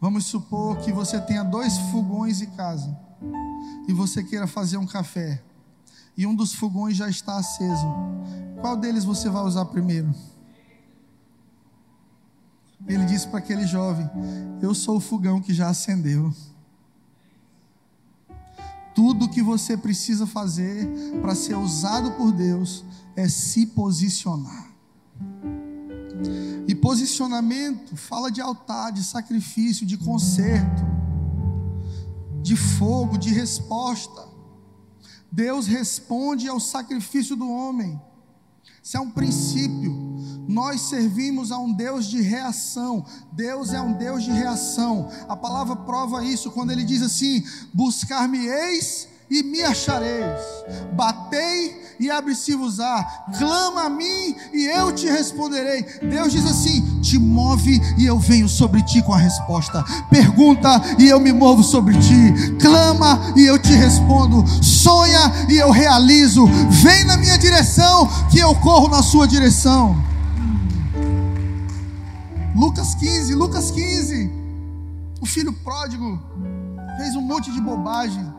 [0.00, 2.98] Vamos supor que você tenha dois fogões em casa
[3.86, 5.42] e você queira fazer um café
[6.16, 7.86] e um dos fogões já está aceso.
[8.60, 10.14] Qual deles você vai usar primeiro?
[12.86, 14.08] Ele disse para aquele jovem:
[14.62, 16.32] Eu sou o fogão que já acendeu.
[18.94, 20.88] Tudo que você precisa fazer
[21.20, 22.84] para ser usado por Deus
[23.14, 24.70] é se posicionar.
[26.80, 30.82] Posicionamento fala de altar, de sacrifício, de conserto,
[32.42, 34.28] de fogo, de resposta.
[35.30, 38.00] Deus responde ao sacrifício do homem.
[38.82, 39.92] Isso é um princípio.
[40.48, 43.04] Nós servimos a um Deus de reação.
[43.30, 45.10] Deus é um Deus de reação.
[45.28, 50.40] A palavra prova isso quando ele diz assim: Buscar-me-eis e me achareis.
[50.92, 53.04] Batei e abre-se-vos-á.
[53.38, 55.82] Clama a mim e eu te responderei.
[56.02, 59.84] Deus diz assim: te move e eu venho sobre ti com a resposta.
[60.10, 60.68] Pergunta
[60.98, 62.56] e eu me movo sobre ti.
[62.60, 64.44] Clama e eu te respondo.
[64.62, 66.46] Sonha e eu realizo.
[66.82, 69.96] Vem na minha direção que eu corro na sua direção.
[72.56, 74.30] Lucas 15, Lucas 15.
[75.20, 76.18] O filho pródigo
[76.96, 78.29] fez um monte de bobagem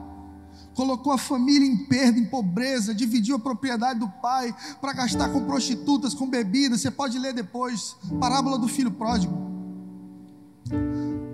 [0.82, 4.51] colocou a família em perda, em pobreza, dividiu a propriedade do pai
[4.82, 6.82] para gastar com prostitutas, com bebidas.
[6.82, 9.32] Você pode ler depois, parábola do filho pródigo.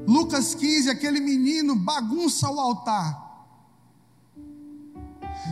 [0.05, 3.25] Lucas 15, aquele menino bagunça o altar.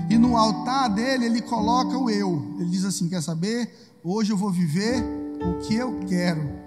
[0.09, 2.53] E no altar dele ele coloca o eu.
[2.59, 3.73] Ele diz assim: Quer saber?
[4.03, 5.01] Hoje eu vou viver
[5.41, 6.65] o que eu quero.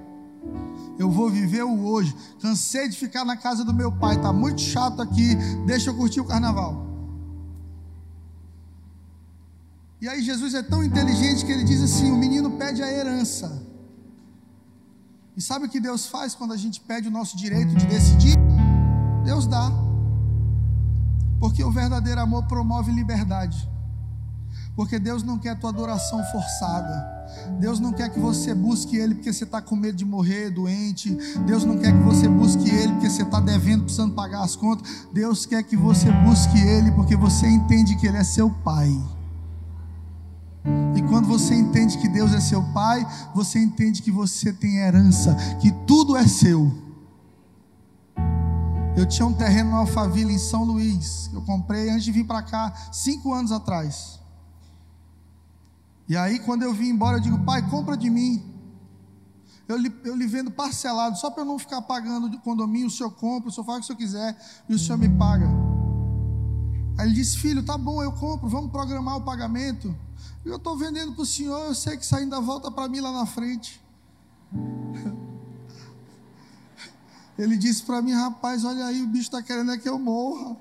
[0.99, 2.17] Eu vou viver o hoje.
[2.41, 5.35] Cansei de ficar na casa do meu pai, está muito chato aqui.
[5.67, 6.88] Deixa eu curtir o carnaval.
[10.01, 13.67] E aí Jesus é tão inteligente que ele diz assim: o menino pede a herança.
[15.37, 18.37] E sabe o que Deus faz quando a gente pede o nosso direito de decidir?
[19.25, 19.71] Deus dá.
[21.39, 23.69] Porque o verdadeiro amor promove liberdade.
[24.75, 27.19] Porque Deus não quer tua adoração forçada.
[27.61, 31.11] Deus não quer que você busque Ele porque você está com medo de morrer doente.
[31.47, 35.07] Deus não quer que você busque Ele porque você está devendo, precisando pagar as contas.
[35.13, 38.91] Deus quer que você busque Ele porque você entende que Ele é seu Pai.
[40.97, 45.35] E quando você entende que Deus é seu pai, você entende que você tem herança,
[45.61, 46.89] que tudo é seu.
[48.97, 52.25] Eu tinha um terreno no Alphaville, em São Luís, que eu comprei antes de vir
[52.25, 54.19] para cá, cinco anos atrás.
[56.09, 58.43] E aí, quando eu vim embora, eu digo, pai, compra de mim.
[59.69, 62.91] Eu lhe, eu lhe vendo parcelado, só para eu não ficar pagando de condomínio, o
[62.91, 65.47] senhor compra, o senhor faz o que o senhor quiser, e o senhor me paga.
[66.99, 69.95] Aí ele disse, filho, tá bom, eu compro, vamos programar o pagamento.
[70.45, 73.13] Eu estou vendendo para o senhor, eu sei que isso ainda volta para mim lá
[73.13, 73.81] na frente.
[77.39, 80.57] Ele disse para mim, rapaz, olha aí, o bicho está querendo é que eu morra.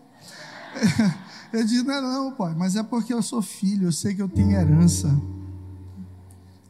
[1.51, 4.21] Eu disse, não é não, pai, mas é porque eu sou filho, eu sei que
[4.21, 5.09] eu tenho herança.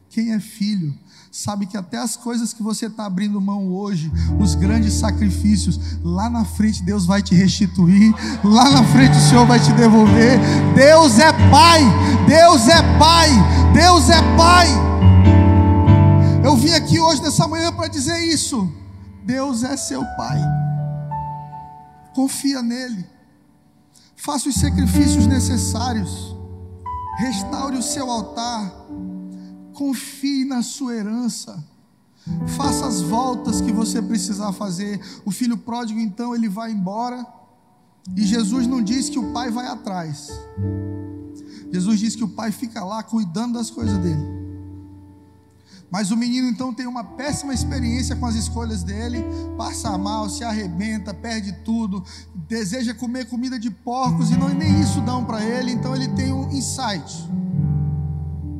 [0.09, 0.97] Quem é filho
[1.37, 6.31] sabe que até as coisas que você está abrindo mão hoje, os grandes sacrifícios, lá
[6.31, 8.11] na frente Deus vai te restituir,
[8.43, 10.39] lá na frente o Senhor vai te devolver.
[10.73, 11.81] Deus é Pai,
[12.27, 13.29] Deus é Pai,
[13.71, 14.67] Deus é Pai.
[16.43, 18.67] Eu vim aqui hoje nessa manhã para dizer isso.
[19.23, 20.41] Deus é seu Pai.
[22.15, 23.07] Confia nele.
[24.15, 26.35] Faça os sacrifícios necessários.
[27.19, 28.76] Restaure o seu altar.
[29.77, 31.63] Confie na sua herança.
[32.57, 34.99] Faça as voltas que você precisar fazer.
[35.23, 37.23] O filho pródigo, então, ele vai embora.
[38.15, 40.31] E Jesus não diz que o pai vai atrás.
[41.71, 44.37] Jesus diz que o pai fica lá cuidando das coisas dele.
[45.91, 49.23] Mas o menino então tem uma péssima experiência com as escolhas dele,
[49.55, 52.03] passa mal, se arrebenta, perde tudo,
[52.33, 56.33] deseja comer comida de porcos e não nem isso dão para ele, então ele tem
[56.33, 57.29] um insight.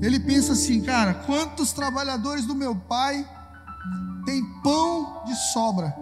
[0.01, 3.27] Ele pensa assim, cara, quantos trabalhadores do meu pai
[4.25, 5.95] têm pão de sobra?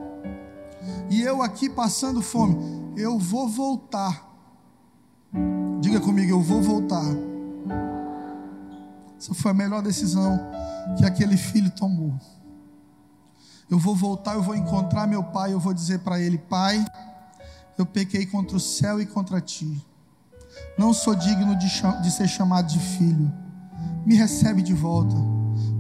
[1.10, 2.58] E eu aqui passando fome,
[2.98, 4.24] eu vou voltar.
[5.80, 7.06] Diga comigo, eu vou voltar.
[9.18, 10.40] Essa foi a melhor decisão
[10.98, 12.14] que aquele filho tomou.
[13.70, 16.86] Eu vou voltar, eu vou encontrar meu pai, eu vou dizer para ele: Pai,
[17.78, 19.84] eu pequei contra o céu e contra ti.
[20.78, 21.68] Não sou digno de,
[22.02, 23.45] de ser chamado de filho.
[24.06, 25.16] Me recebe de volta,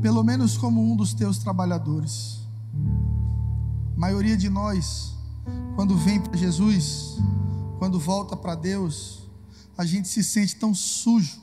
[0.01, 2.39] pelo menos como um dos teus trabalhadores.
[3.95, 5.13] A maioria de nós,
[5.76, 7.17] quando vem para Jesus,
[7.80, 9.30] quando volta para Deus,
[9.78, 11.39] a gente se sente tão sujo,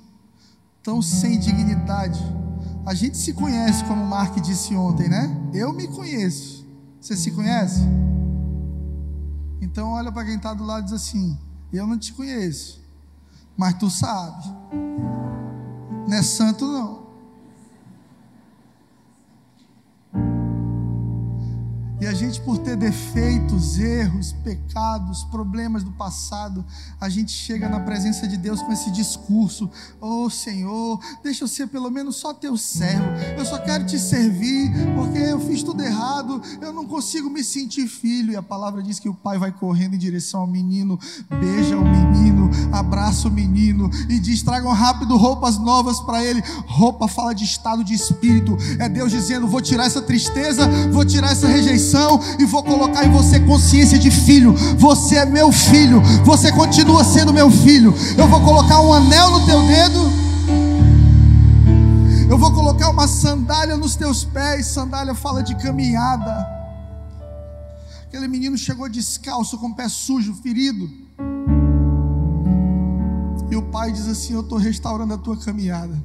[0.82, 2.20] tão sem dignidade
[2.84, 5.30] a gente se conhece, como o Mark disse ontem, né?
[5.54, 6.66] Eu me conheço.
[7.00, 7.80] Você se conhece?
[9.60, 11.38] Então olha para quem está do lado e diz assim:
[11.72, 12.80] Eu não te conheço,
[13.56, 14.44] mas tu sabe.
[16.12, 17.01] Não é santo não.
[22.02, 26.64] E a gente, por ter defeitos, erros, pecados, problemas do passado,
[27.00, 31.68] a gente chega na presença de Deus com esse discurso: Oh Senhor, deixa eu ser
[31.68, 33.06] pelo menos só teu servo.
[33.38, 37.86] Eu só quero te servir, porque eu fiz tudo errado, eu não consigo me sentir
[37.86, 38.32] filho.
[38.32, 40.98] E a palavra diz que o pai vai correndo em direção ao menino,
[41.30, 46.42] beija o menino, abraça o menino e diz: Tragam rápido roupas novas para ele.
[46.66, 48.56] Roupa fala de estado de espírito.
[48.80, 51.91] É Deus dizendo: Vou tirar essa tristeza, vou tirar essa rejeição
[52.38, 54.52] e vou colocar em você consciência de filho.
[54.78, 57.94] Você é meu filho, você continua sendo meu filho.
[58.16, 60.22] Eu vou colocar um anel no teu dedo.
[62.28, 64.66] Eu vou colocar uma sandália nos teus pés.
[64.66, 66.46] Sandália fala de caminhada.
[68.06, 70.88] Aquele menino chegou descalço, com o pé sujo, ferido.
[73.50, 76.02] E o pai diz assim: Eu estou restaurando a tua caminhada.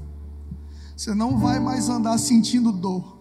[0.95, 3.16] Você não vai mais andar sentindo dor.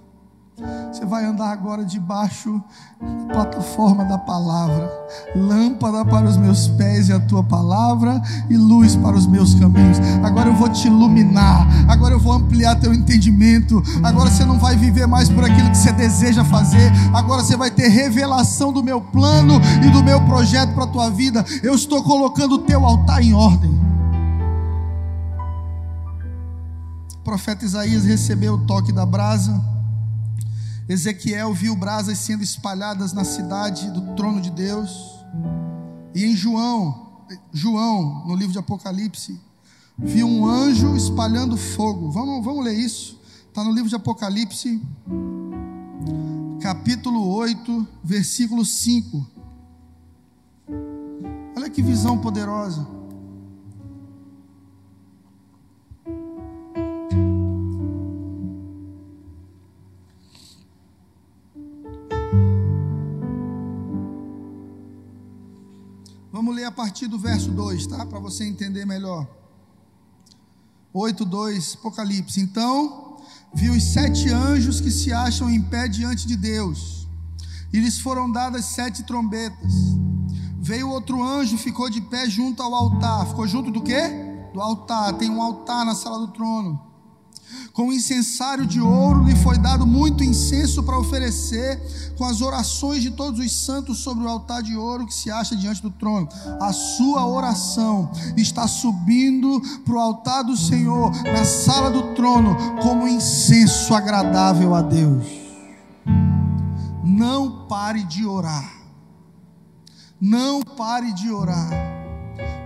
[0.91, 2.63] Você vai andar agora debaixo
[2.99, 4.91] da plataforma da palavra,
[5.35, 9.99] lâmpada para os meus pés e a tua palavra, e luz para os meus caminhos.
[10.25, 13.83] Agora eu vou te iluminar, agora eu vou ampliar teu entendimento.
[14.03, 17.71] Agora você não vai viver mais por aquilo que você deseja fazer, agora você vai
[17.71, 21.45] ter revelação do meu plano e do meu projeto para a tua vida.
[21.63, 23.79] Eu estou colocando o teu altar em ordem.
[27.15, 29.76] O profeta Isaías recebeu o toque da brasa
[30.89, 35.17] Ezequiel viu brasas sendo espalhadas na cidade do trono de Deus.
[36.15, 39.41] E em João, João, no livro de Apocalipse,
[39.99, 42.11] viu um anjo espalhando fogo.
[42.11, 43.19] Vamos, vamos ler isso.
[43.49, 44.81] Está no livro de Apocalipse,
[46.61, 49.27] capítulo 8, versículo 5.
[51.57, 52.96] Olha que visão poderosa.
[66.47, 68.07] Vamos ler a partir do verso 2, tá?
[68.07, 69.27] Para você entender melhor.
[70.93, 72.41] 8, 2, Apocalipse.
[72.41, 73.17] Então,
[73.53, 77.09] viu os sete anjos que se acham em pé diante de Deus,
[77.73, 79.73] e lhes foram dadas sete trombetas.
[80.61, 83.27] Veio outro anjo, ficou de pé junto ao altar.
[83.27, 84.03] Ficou junto do quê?
[84.55, 85.15] Do altar.
[85.15, 86.81] Tem um altar na sala do trono.
[87.73, 91.79] Com o incensário de ouro lhe foi dado muito incenso para oferecer,
[92.17, 95.55] com as orações de todos os santos sobre o altar de ouro que se acha
[95.55, 96.29] diante do trono.
[96.61, 103.07] A sua oração está subindo para o altar do Senhor, na sala do trono, como
[103.07, 105.27] incenso agradável a Deus.
[107.05, 108.73] Não pare de orar.
[110.19, 111.71] Não pare de orar.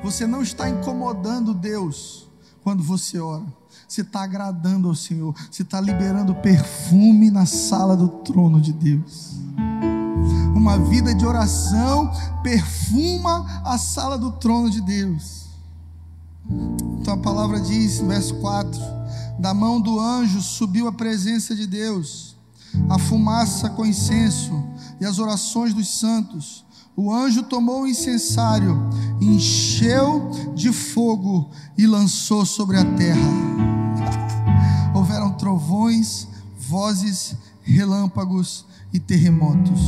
[0.04, 2.29] Você não está incomodando Deus
[2.70, 3.42] quando você ora.
[3.88, 9.34] você está agradando ao Senhor, você está liberando perfume na sala do trono de Deus.
[10.54, 12.12] Uma vida de oração
[12.44, 15.46] perfuma a sala do trono de Deus.
[17.00, 18.80] Então a palavra diz, verso 4:
[19.40, 22.36] Da mão do anjo subiu a presença de Deus,
[22.88, 24.62] a fumaça com incenso
[25.00, 26.64] e as orações dos santos.
[26.96, 28.76] O anjo tomou o incensário,
[29.20, 33.30] encheu de fogo e lançou sobre a terra.
[34.94, 36.26] Houveram trovões,
[36.58, 39.80] vozes, relâmpagos e terremotos.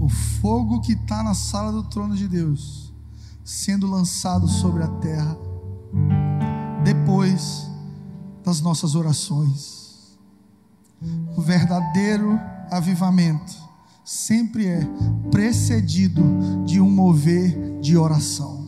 [0.00, 2.92] O fogo que está na sala do trono de Deus,
[3.44, 5.36] sendo lançado sobre a terra,
[6.82, 7.68] depois
[8.42, 10.18] das nossas orações.
[11.36, 12.38] O verdadeiro
[12.70, 13.69] avivamento
[14.10, 14.80] sempre é
[15.30, 16.20] precedido
[16.66, 18.66] de um mover de oração.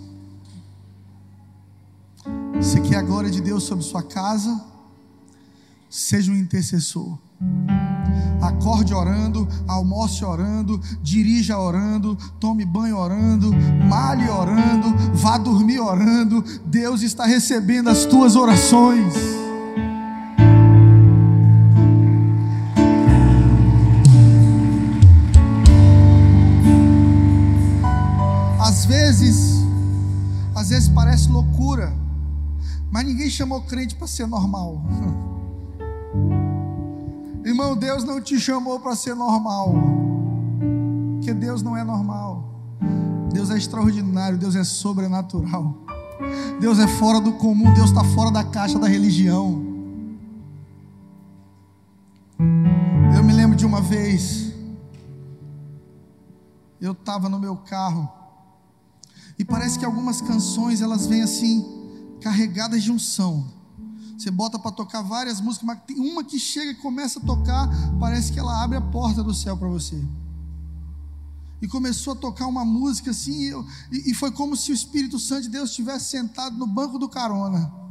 [2.55, 4.65] Você quer a glória de Deus sobre sua casa?
[5.91, 7.19] Seja um intercessor.
[8.41, 13.51] Acorde orando, almoce orando, dirija orando, tome banho orando,
[13.89, 16.41] malhe orando, vá dormir orando.
[16.67, 19.42] Deus está recebendo as tuas orações.
[30.95, 31.93] Parece loucura,
[32.91, 34.83] mas ninguém chamou crente para ser normal.
[37.45, 39.75] Irmão, Deus não te chamou para ser normal.
[41.15, 42.45] Porque Deus não é normal.
[43.33, 45.77] Deus é extraordinário, Deus é sobrenatural.
[46.61, 49.65] Deus é fora do comum, Deus está fora da caixa da religião.
[53.17, 54.53] Eu me lembro de uma vez,
[56.81, 58.09] eu estava no meu carro,
[59.39, 61.65] e parece que algumas canções elas vêm assim,
[62.21, 63.47] carregadas de unção.
[64.17, 67.69] Você bota para tocar várias músicas, mas tem uma que chega e começa a tocar,
[67.99, 70.01] parece que ela abre a porta do céu para você.
[71.61, 74.75] E começou a tocar uma música assim, e, eu, e, e foi como se o
[74.75, 77.82] Espírito Santo de Deus estivesse sentado no banco do carona.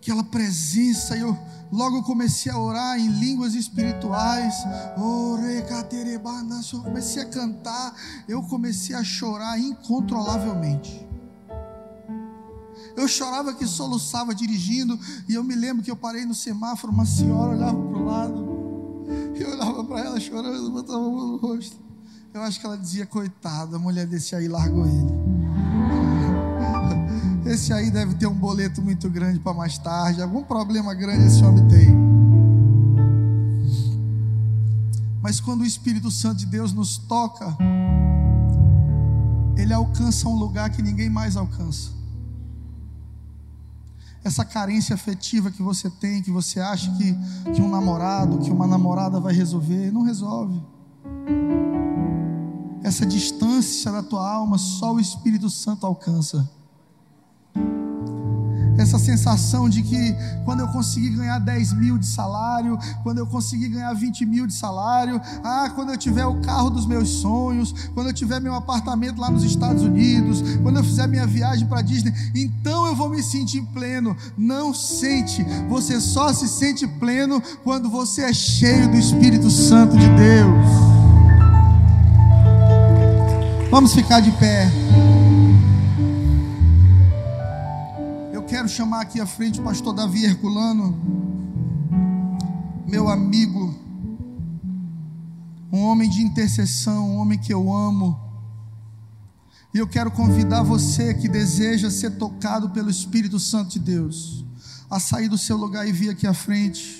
[0.00, 1.36] Aquela presença, e eu
[1.70, 4.54] logo comecei a orar em línguas espirituais.
[4.96, 7.94] Eu comecei a cantar,
[8.26, 11.06] eu comecei a chorar incontrolavelmente.
[12.96, 17.06] Eu chorava que soluçava dirigindo, e eu me lembro que eu parei no semáforo, uma
[17.06, 19.04] senhora olhava para o lado,
[19.36, 21.76] eu olhava para ela chorando, botava a mão no rosto.
[22.34, 25.37] Eu acho que ela dizia, coitada, a mulher desse aí largou ele.
[27.48, 31.42] Esse aí deve ter um boleto muito grande para mais tarde, algum problema grande esse
[31.42, 31.88] homem tem.
[35.22, 37.56] Mas quando o Espírito Santo de Deus nos toca,
[39.56, 41.96] ele alcança um lugar que ninguém mais alcança
[44.22, 47.16] essa carência afetiva que você tem, que você acha que,
[47.54, 50.60] que um namorado, que uma namorada vai resolver, não resolve.
[52.82, 56.57] Essa distância da tua alma só o Espírito Santo alcança
[58.78, 60.14] essa sensação de que
[60.44, 64.54] quando eu conseguir ganhar 10 mil de salário, quando eu conseguir ganhar 20 mil de
[64.54, 69.20] salário, ah, quando eu tiver o carro dos meus sonhos, quando eu tiver meu apartamento
[69.20, 73.22] lá nos Estados Unidos, quando eu fizer minha viagem para Disney, então eu vou me
[73.22, 74.16] sentir pleno.
[74.36, 80.06] Não sente, você só se sente pleno quando você é cheio do Espírito Santo de
[80.08, 80.98] Deus.
[83.70, 84.70] Vamos ficar de pé.
[88.58, 90.98] Quero chamar aqui à frente o pastor Davi Herculano,
[92.88, 93.72] meu amigo,
[95.72, 98.18] um homem de intercessão, um homem que eu amo.
[99.72, 104.44] E eu quero convidar você que deseja ser tocado pelo Espírito Santo de Deus,
[104.90, 106.98] a sair do seu lugar e vir aqui à frente.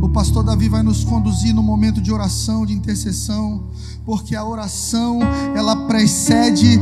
[0.00, 3.64] O pastor Davi vai nos conduzir no momento de oração, de intercessão,
[4.04, 5.20] porque a oração
[5.54, 6.78] ela precede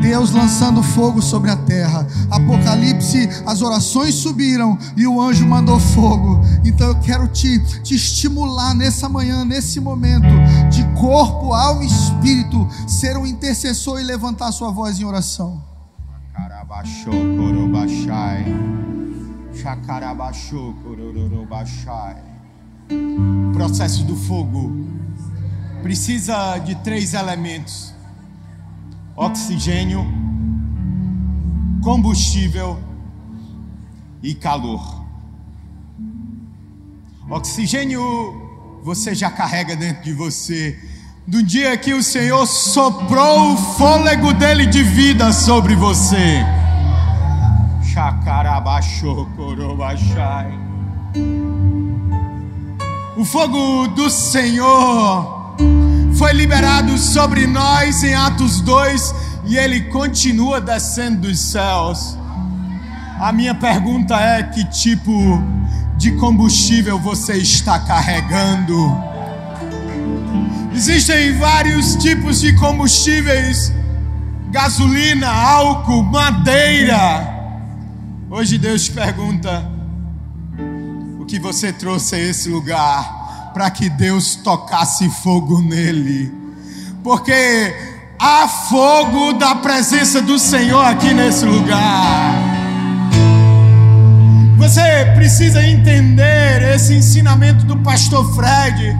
[0.00, 2.06] Deus lançando fogo sobre a terra.
[2.30, 6.40] Apocalipse, as orações subiram e o anjo mandou fogo.
[6.64, 10.28] Então eu quero te, te estimular nessa manhã, nesse momento,
[10.70, 15.62] de corpo, alma e espírito, ser um intercessor e levantar sua voz em oração.
[22.88, 24.86] Chacarabachou, processo do fogo
[25.82, 27.94] precisa de três elementos:
[29.16, 30.06] oxigênio,
[31.82, 32.78] combustível
[34.22, 35.04] e calor.
[37.30, 38.00] Oxigênio
[38.82, 40.78] você já carrega dentro de você.
[41.26, 46.42] Do dia que o Senhor soprou o fôlego dele de vida sobre você.
[53.18, 55.56] O fogo do Senhor
[56.14, 59.12] foi liberado sobre nós em Atos 2
[59.46, 62.16] e ele continua descendo dos céus.
[63.18, 65.10] A minha pergunta é: que tipo
[65.96, 68.76] de combustível você está carregando?
[70.72, 73.72] Existem vários tipos de combustíveis:
[74.52, 77.26] gasolina, álcool, madeira.
[78.30, 79.77] Hoje Deus pergunta:
[81.28, 86.32] que você trouxe a esse lugar para que Deus tocasse fogo nele?
[87.04, 87.74] Porque
[88.18, 92.34] há fogo da presença do Senhor aqui nesse lugar.
[94.56, 94.80] Você
[95.14, 98.96] precisa entender esse ensinamento do pastor Fred,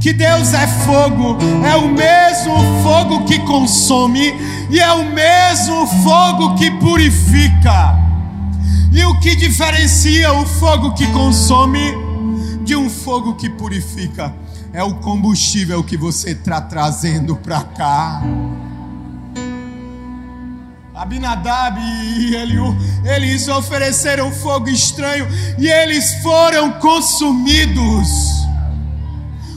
[0.00, 1.36] que Deus é fogo,
[1.66, 4.32] é o mesmo fogo que consome
[4.70, 8.11] e é o mesmo fogo que purifica.
[8.92, 11.94] E o que diferencia o fogo que consome
[12.62, 14.34] de um fogo que purifica
[14.72, 18.22] é o combustível que você está trazendo para cá.
[20.94, 25.26] Abinadab e Eliú, eles ofereceram fogo estranho
[25.58, 28.08] e eles foram consumidos.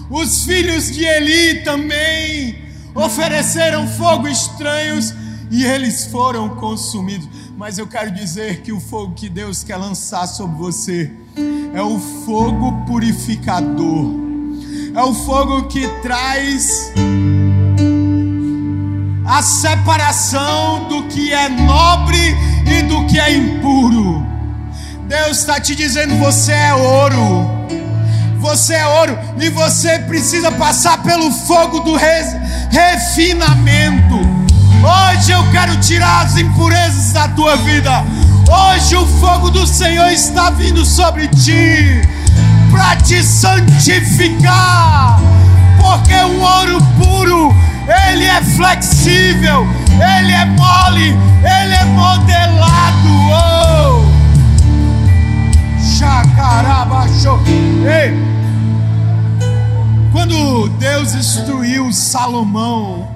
[0.10, 2.58] Os filhos de Eli também
[2.96, 5.14] ofereceram fogo estranhos
[5.52, 7.28] e eles foram consumidos.
[7.58, 11.10] Mas eu quero dizer que o fogo que Deus quer lançar sobre você
[11.74, 14.14] é o fogo purificador,
[14.94, 16.92] é o fogo que traz
[19.26, 22.36] a separação do que é nobre
[22.68, 24.22] e do que é impuro.
[25.08, 27.50] Deus está te dizendo: você é ouro,
[28.38, 31.96] você é ouro e você precisa passar pelo fogo do
[32.70, 34.15] refinamento.
[34.84, 38.04] Hoje eu quero tirar as impurezas da tua vida.
[38.48, 42.02] Hoje o fogo do Senhor está vindo sobre ti
[42.70, 45.20] para te santificar,
[45.80, 47.56] porque o ouro puro
[47.88, 53.10] ele é flexível, ele é mole, ele é modelado.
[53.32, 54.06] Oh!
[55.98, 57.40] Chacarabaixo.
[57.86, 58.36] Ei!
[60.12, 63.15] Quando Deus instruiu Salomão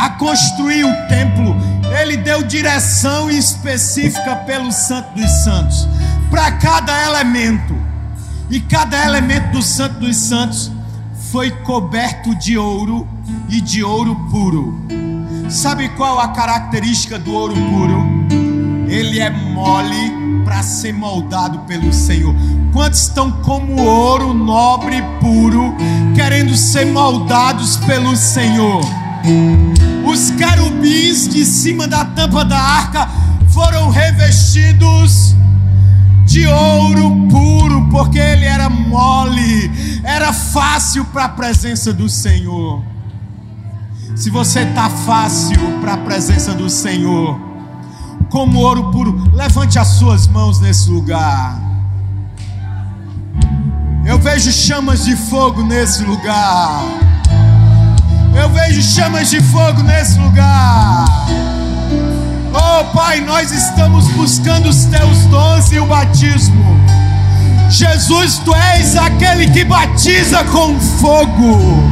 [0.00, 1.54] a construir o templo,
[2.00, 5.86] ele deu direção específica pelo Santo dos Santos,
[6.30, 7.76] para cada elemento.
[8.48, 10.72] E cada elemento do Santo dos Santos
[11.30, 13.06] foi coberto de ouro
[13.50, 14.80] e de ouro puro.
[15.50, 18.26] Sabe qual a característica do ouro puro?
[18.88, 22.34] Ele é mole para ser moldado pelo Senhor.
[22.72, 25.76] Quantos estão como ouro nobre e puro,
[26.14, 28.80] querendo ser moldados pelo Senhor?
[30.10, 33.08] Os querubins de cima da tampa da arca
[33.48, 35.36] foram revestidos
[36.24, 39.70] de ouro puro, porque ele era mole,
[40.02, 42.82] era fácil para a presença do Senhor.
[44.16, 47.38] Se você está fácil para a presença do Senhor,
[48.30, 51.56] como ouro puro, levante as suas mãos nesse lugar.
[54.04, 56.82] Eu vejo chamas de fogo nesse lugar.
[58.34, 61.04] Eu vejo chamas de fogo nesse lugar.
[62.52, 66.80] Oh Pai, nós estamos buscando os teus dons e o batismo.
[67.68, 71.82] Jesus, tu és aquele que batiza com fogo.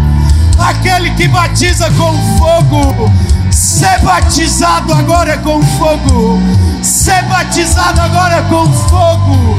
[0.59, 3.13] Aquele que batiza com fogo.
[3.51, 6.41] Ser batizado agora é com fogo.
[6.83, 9.59] Ser batizado agora é com fogo.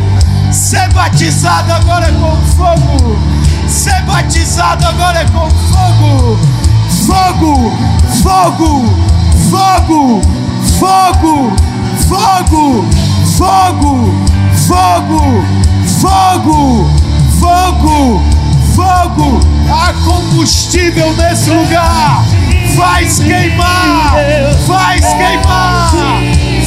[0.52, 3.20] Ser batizado agora é com fogo.
[3.68, 6.59] Ser batizado agora com fogo.
[6.90, 7.72] Fogo,
[8.22, 8.86] fogo,
[9.50, 10.40] fogo
[10.80, 11.52] fogo,
[12.08, 12.86] fogo,
[13.38, 14.06] fogo,
[14.68, 15.46] fogo,
[16.00, 16.90] fogo,
[17.40, 18.22] fogo,
[18.76, 19.40] fogo.
[19.70, 22.24] Há combustível nesse lugar.
[22.76, 24.16] Faz queimar,
[24.66, 25.92] faz queimar,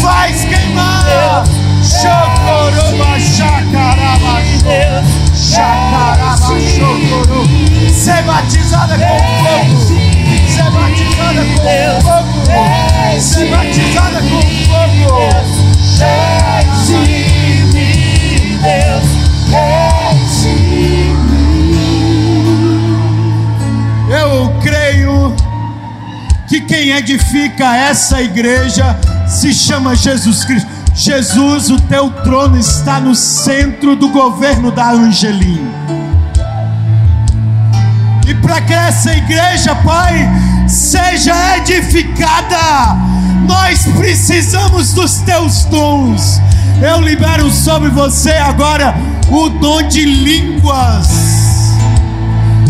[0.00, 1.44] faz queimar.
[1.82, 4.42] Chocoroba, chacaraba,
[5.34, 7.48] chacaraba, chocoro.
[7.92, 10.11] Ser batizada com fogo
[10.52, 11.62] ser batizada com
[12.02, 15.16] fogo, ser batizada com fogo.
[16.52, 17.78] Enche-me,
[18.62, 19.08] Deus,
[20.18, 20.92] enche-me.
[24.10, 25.34] Eu creio
[26.46, 28.94] que quem edifica essa igreja
[29.26, 30.68] se chama Jesus Cristo.
[30.94, 35.91] Jesus, o teu trono está no centro do governo da Angelim
[38.32, 40.26] e para que essa igreja, Pai,
[40.66, 42.96] seja edificada
[43.46, 46.40] Nós precisamos dos teus dons.
[46.80, 48.94] Eu libero sobre você agora
[49.28, 51.08] o dom de línguas.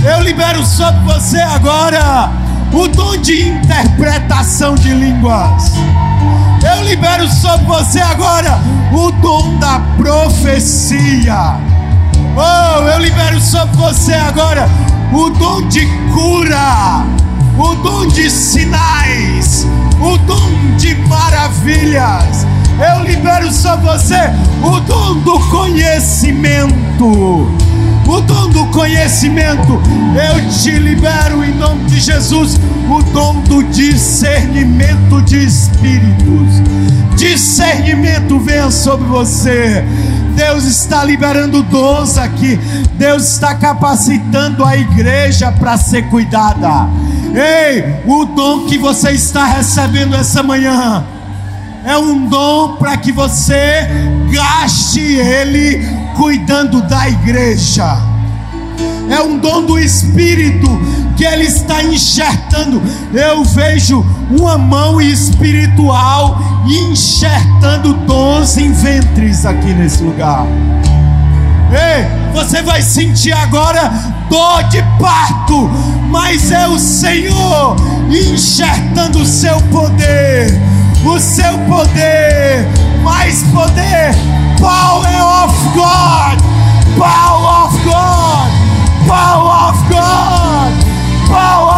[0.05, 2.31] Eu libero sobre você agora
[2.73, 5.73] o dom de interpretação de línguas.
[6.65, 8.59] Eu libero sobre você agora
[8.93, 11.57] o dom da profecia.
[12.35, 14.69] Oh, eu libero sobre você agora
[15.13, 17.05] o dom de cura,
[17.59, 19.67] o dom de sinais,
[20.01, 22.47] o dom de maravilhas.
[22.79, 24.33] Eu libero sobre você
[24.63, 27.47] o dom do conhecimento.
[28.05, 29.81] O dom do conhecimento,
[30.17, 32.59] eu te libero em nome de Jesus.
[32.91, 36.63] O dom do discernimento de espíritos.
[37.17, 39.85] Discernimento venha sobre você.
[40.35, 42.59] Deus está liberando dons aqui.
[42.95, 46.89] Deus está capacitando a igreja para ser cuidada.
[47.35, 51.05] Ei, o dom que você está recebendo essa manhã
[51.85, 53.89] é um dom para que você
[54.31, 55.83] gaste ele
[56.17, 57.97] cuidando da igreja.
[59.11, 60.69] É um dom do Espírito
[61.23, 62.83] que Ele está enxertando.
[63.15, 70.45] Eu vejo uma mão espiritual enxertando dons em ventres aqui nesse lugar.
[71.71, 72.05] Ei,
[72.35, 73.89] você vai sentir agora
[74.29, 75.71] dor de parto,
[76.11, 77.77] mas é o Senhor
[78.11, 80.61] enxertando o seu poder,
[81.05, 82.67] o seu poder,
[83.05, 84.13] mais poder,
[84.59, 86.43] power of God,
[86.99, 90.82] power of God, power of God,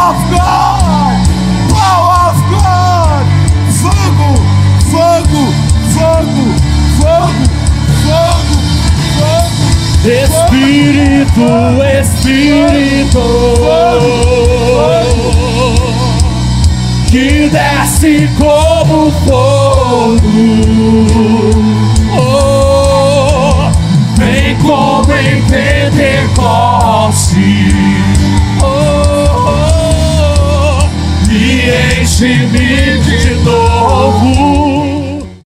[0.04, 1.16] of God,
[1.72, 3.24] power of God,
[3.80, 4.30] fogo,
[4.92, 5.42] fogo,
[5.94, 6.44] fogo,
[7.00, 7.36] fogo,
[8.02, 8.56] fogo,
[9.16, 9.64] fogo.
[10.04, 11.48] Espírito,
[12.00, 13.24] Espírito,
[17.10, 20.20] que desce como fogo,
[22.18, 23.72] oh,
[24.18, 26.42] vem como em Pentecoste,
[28.62, 29.03] oh,
[32.16, 34.73] Se me de novo.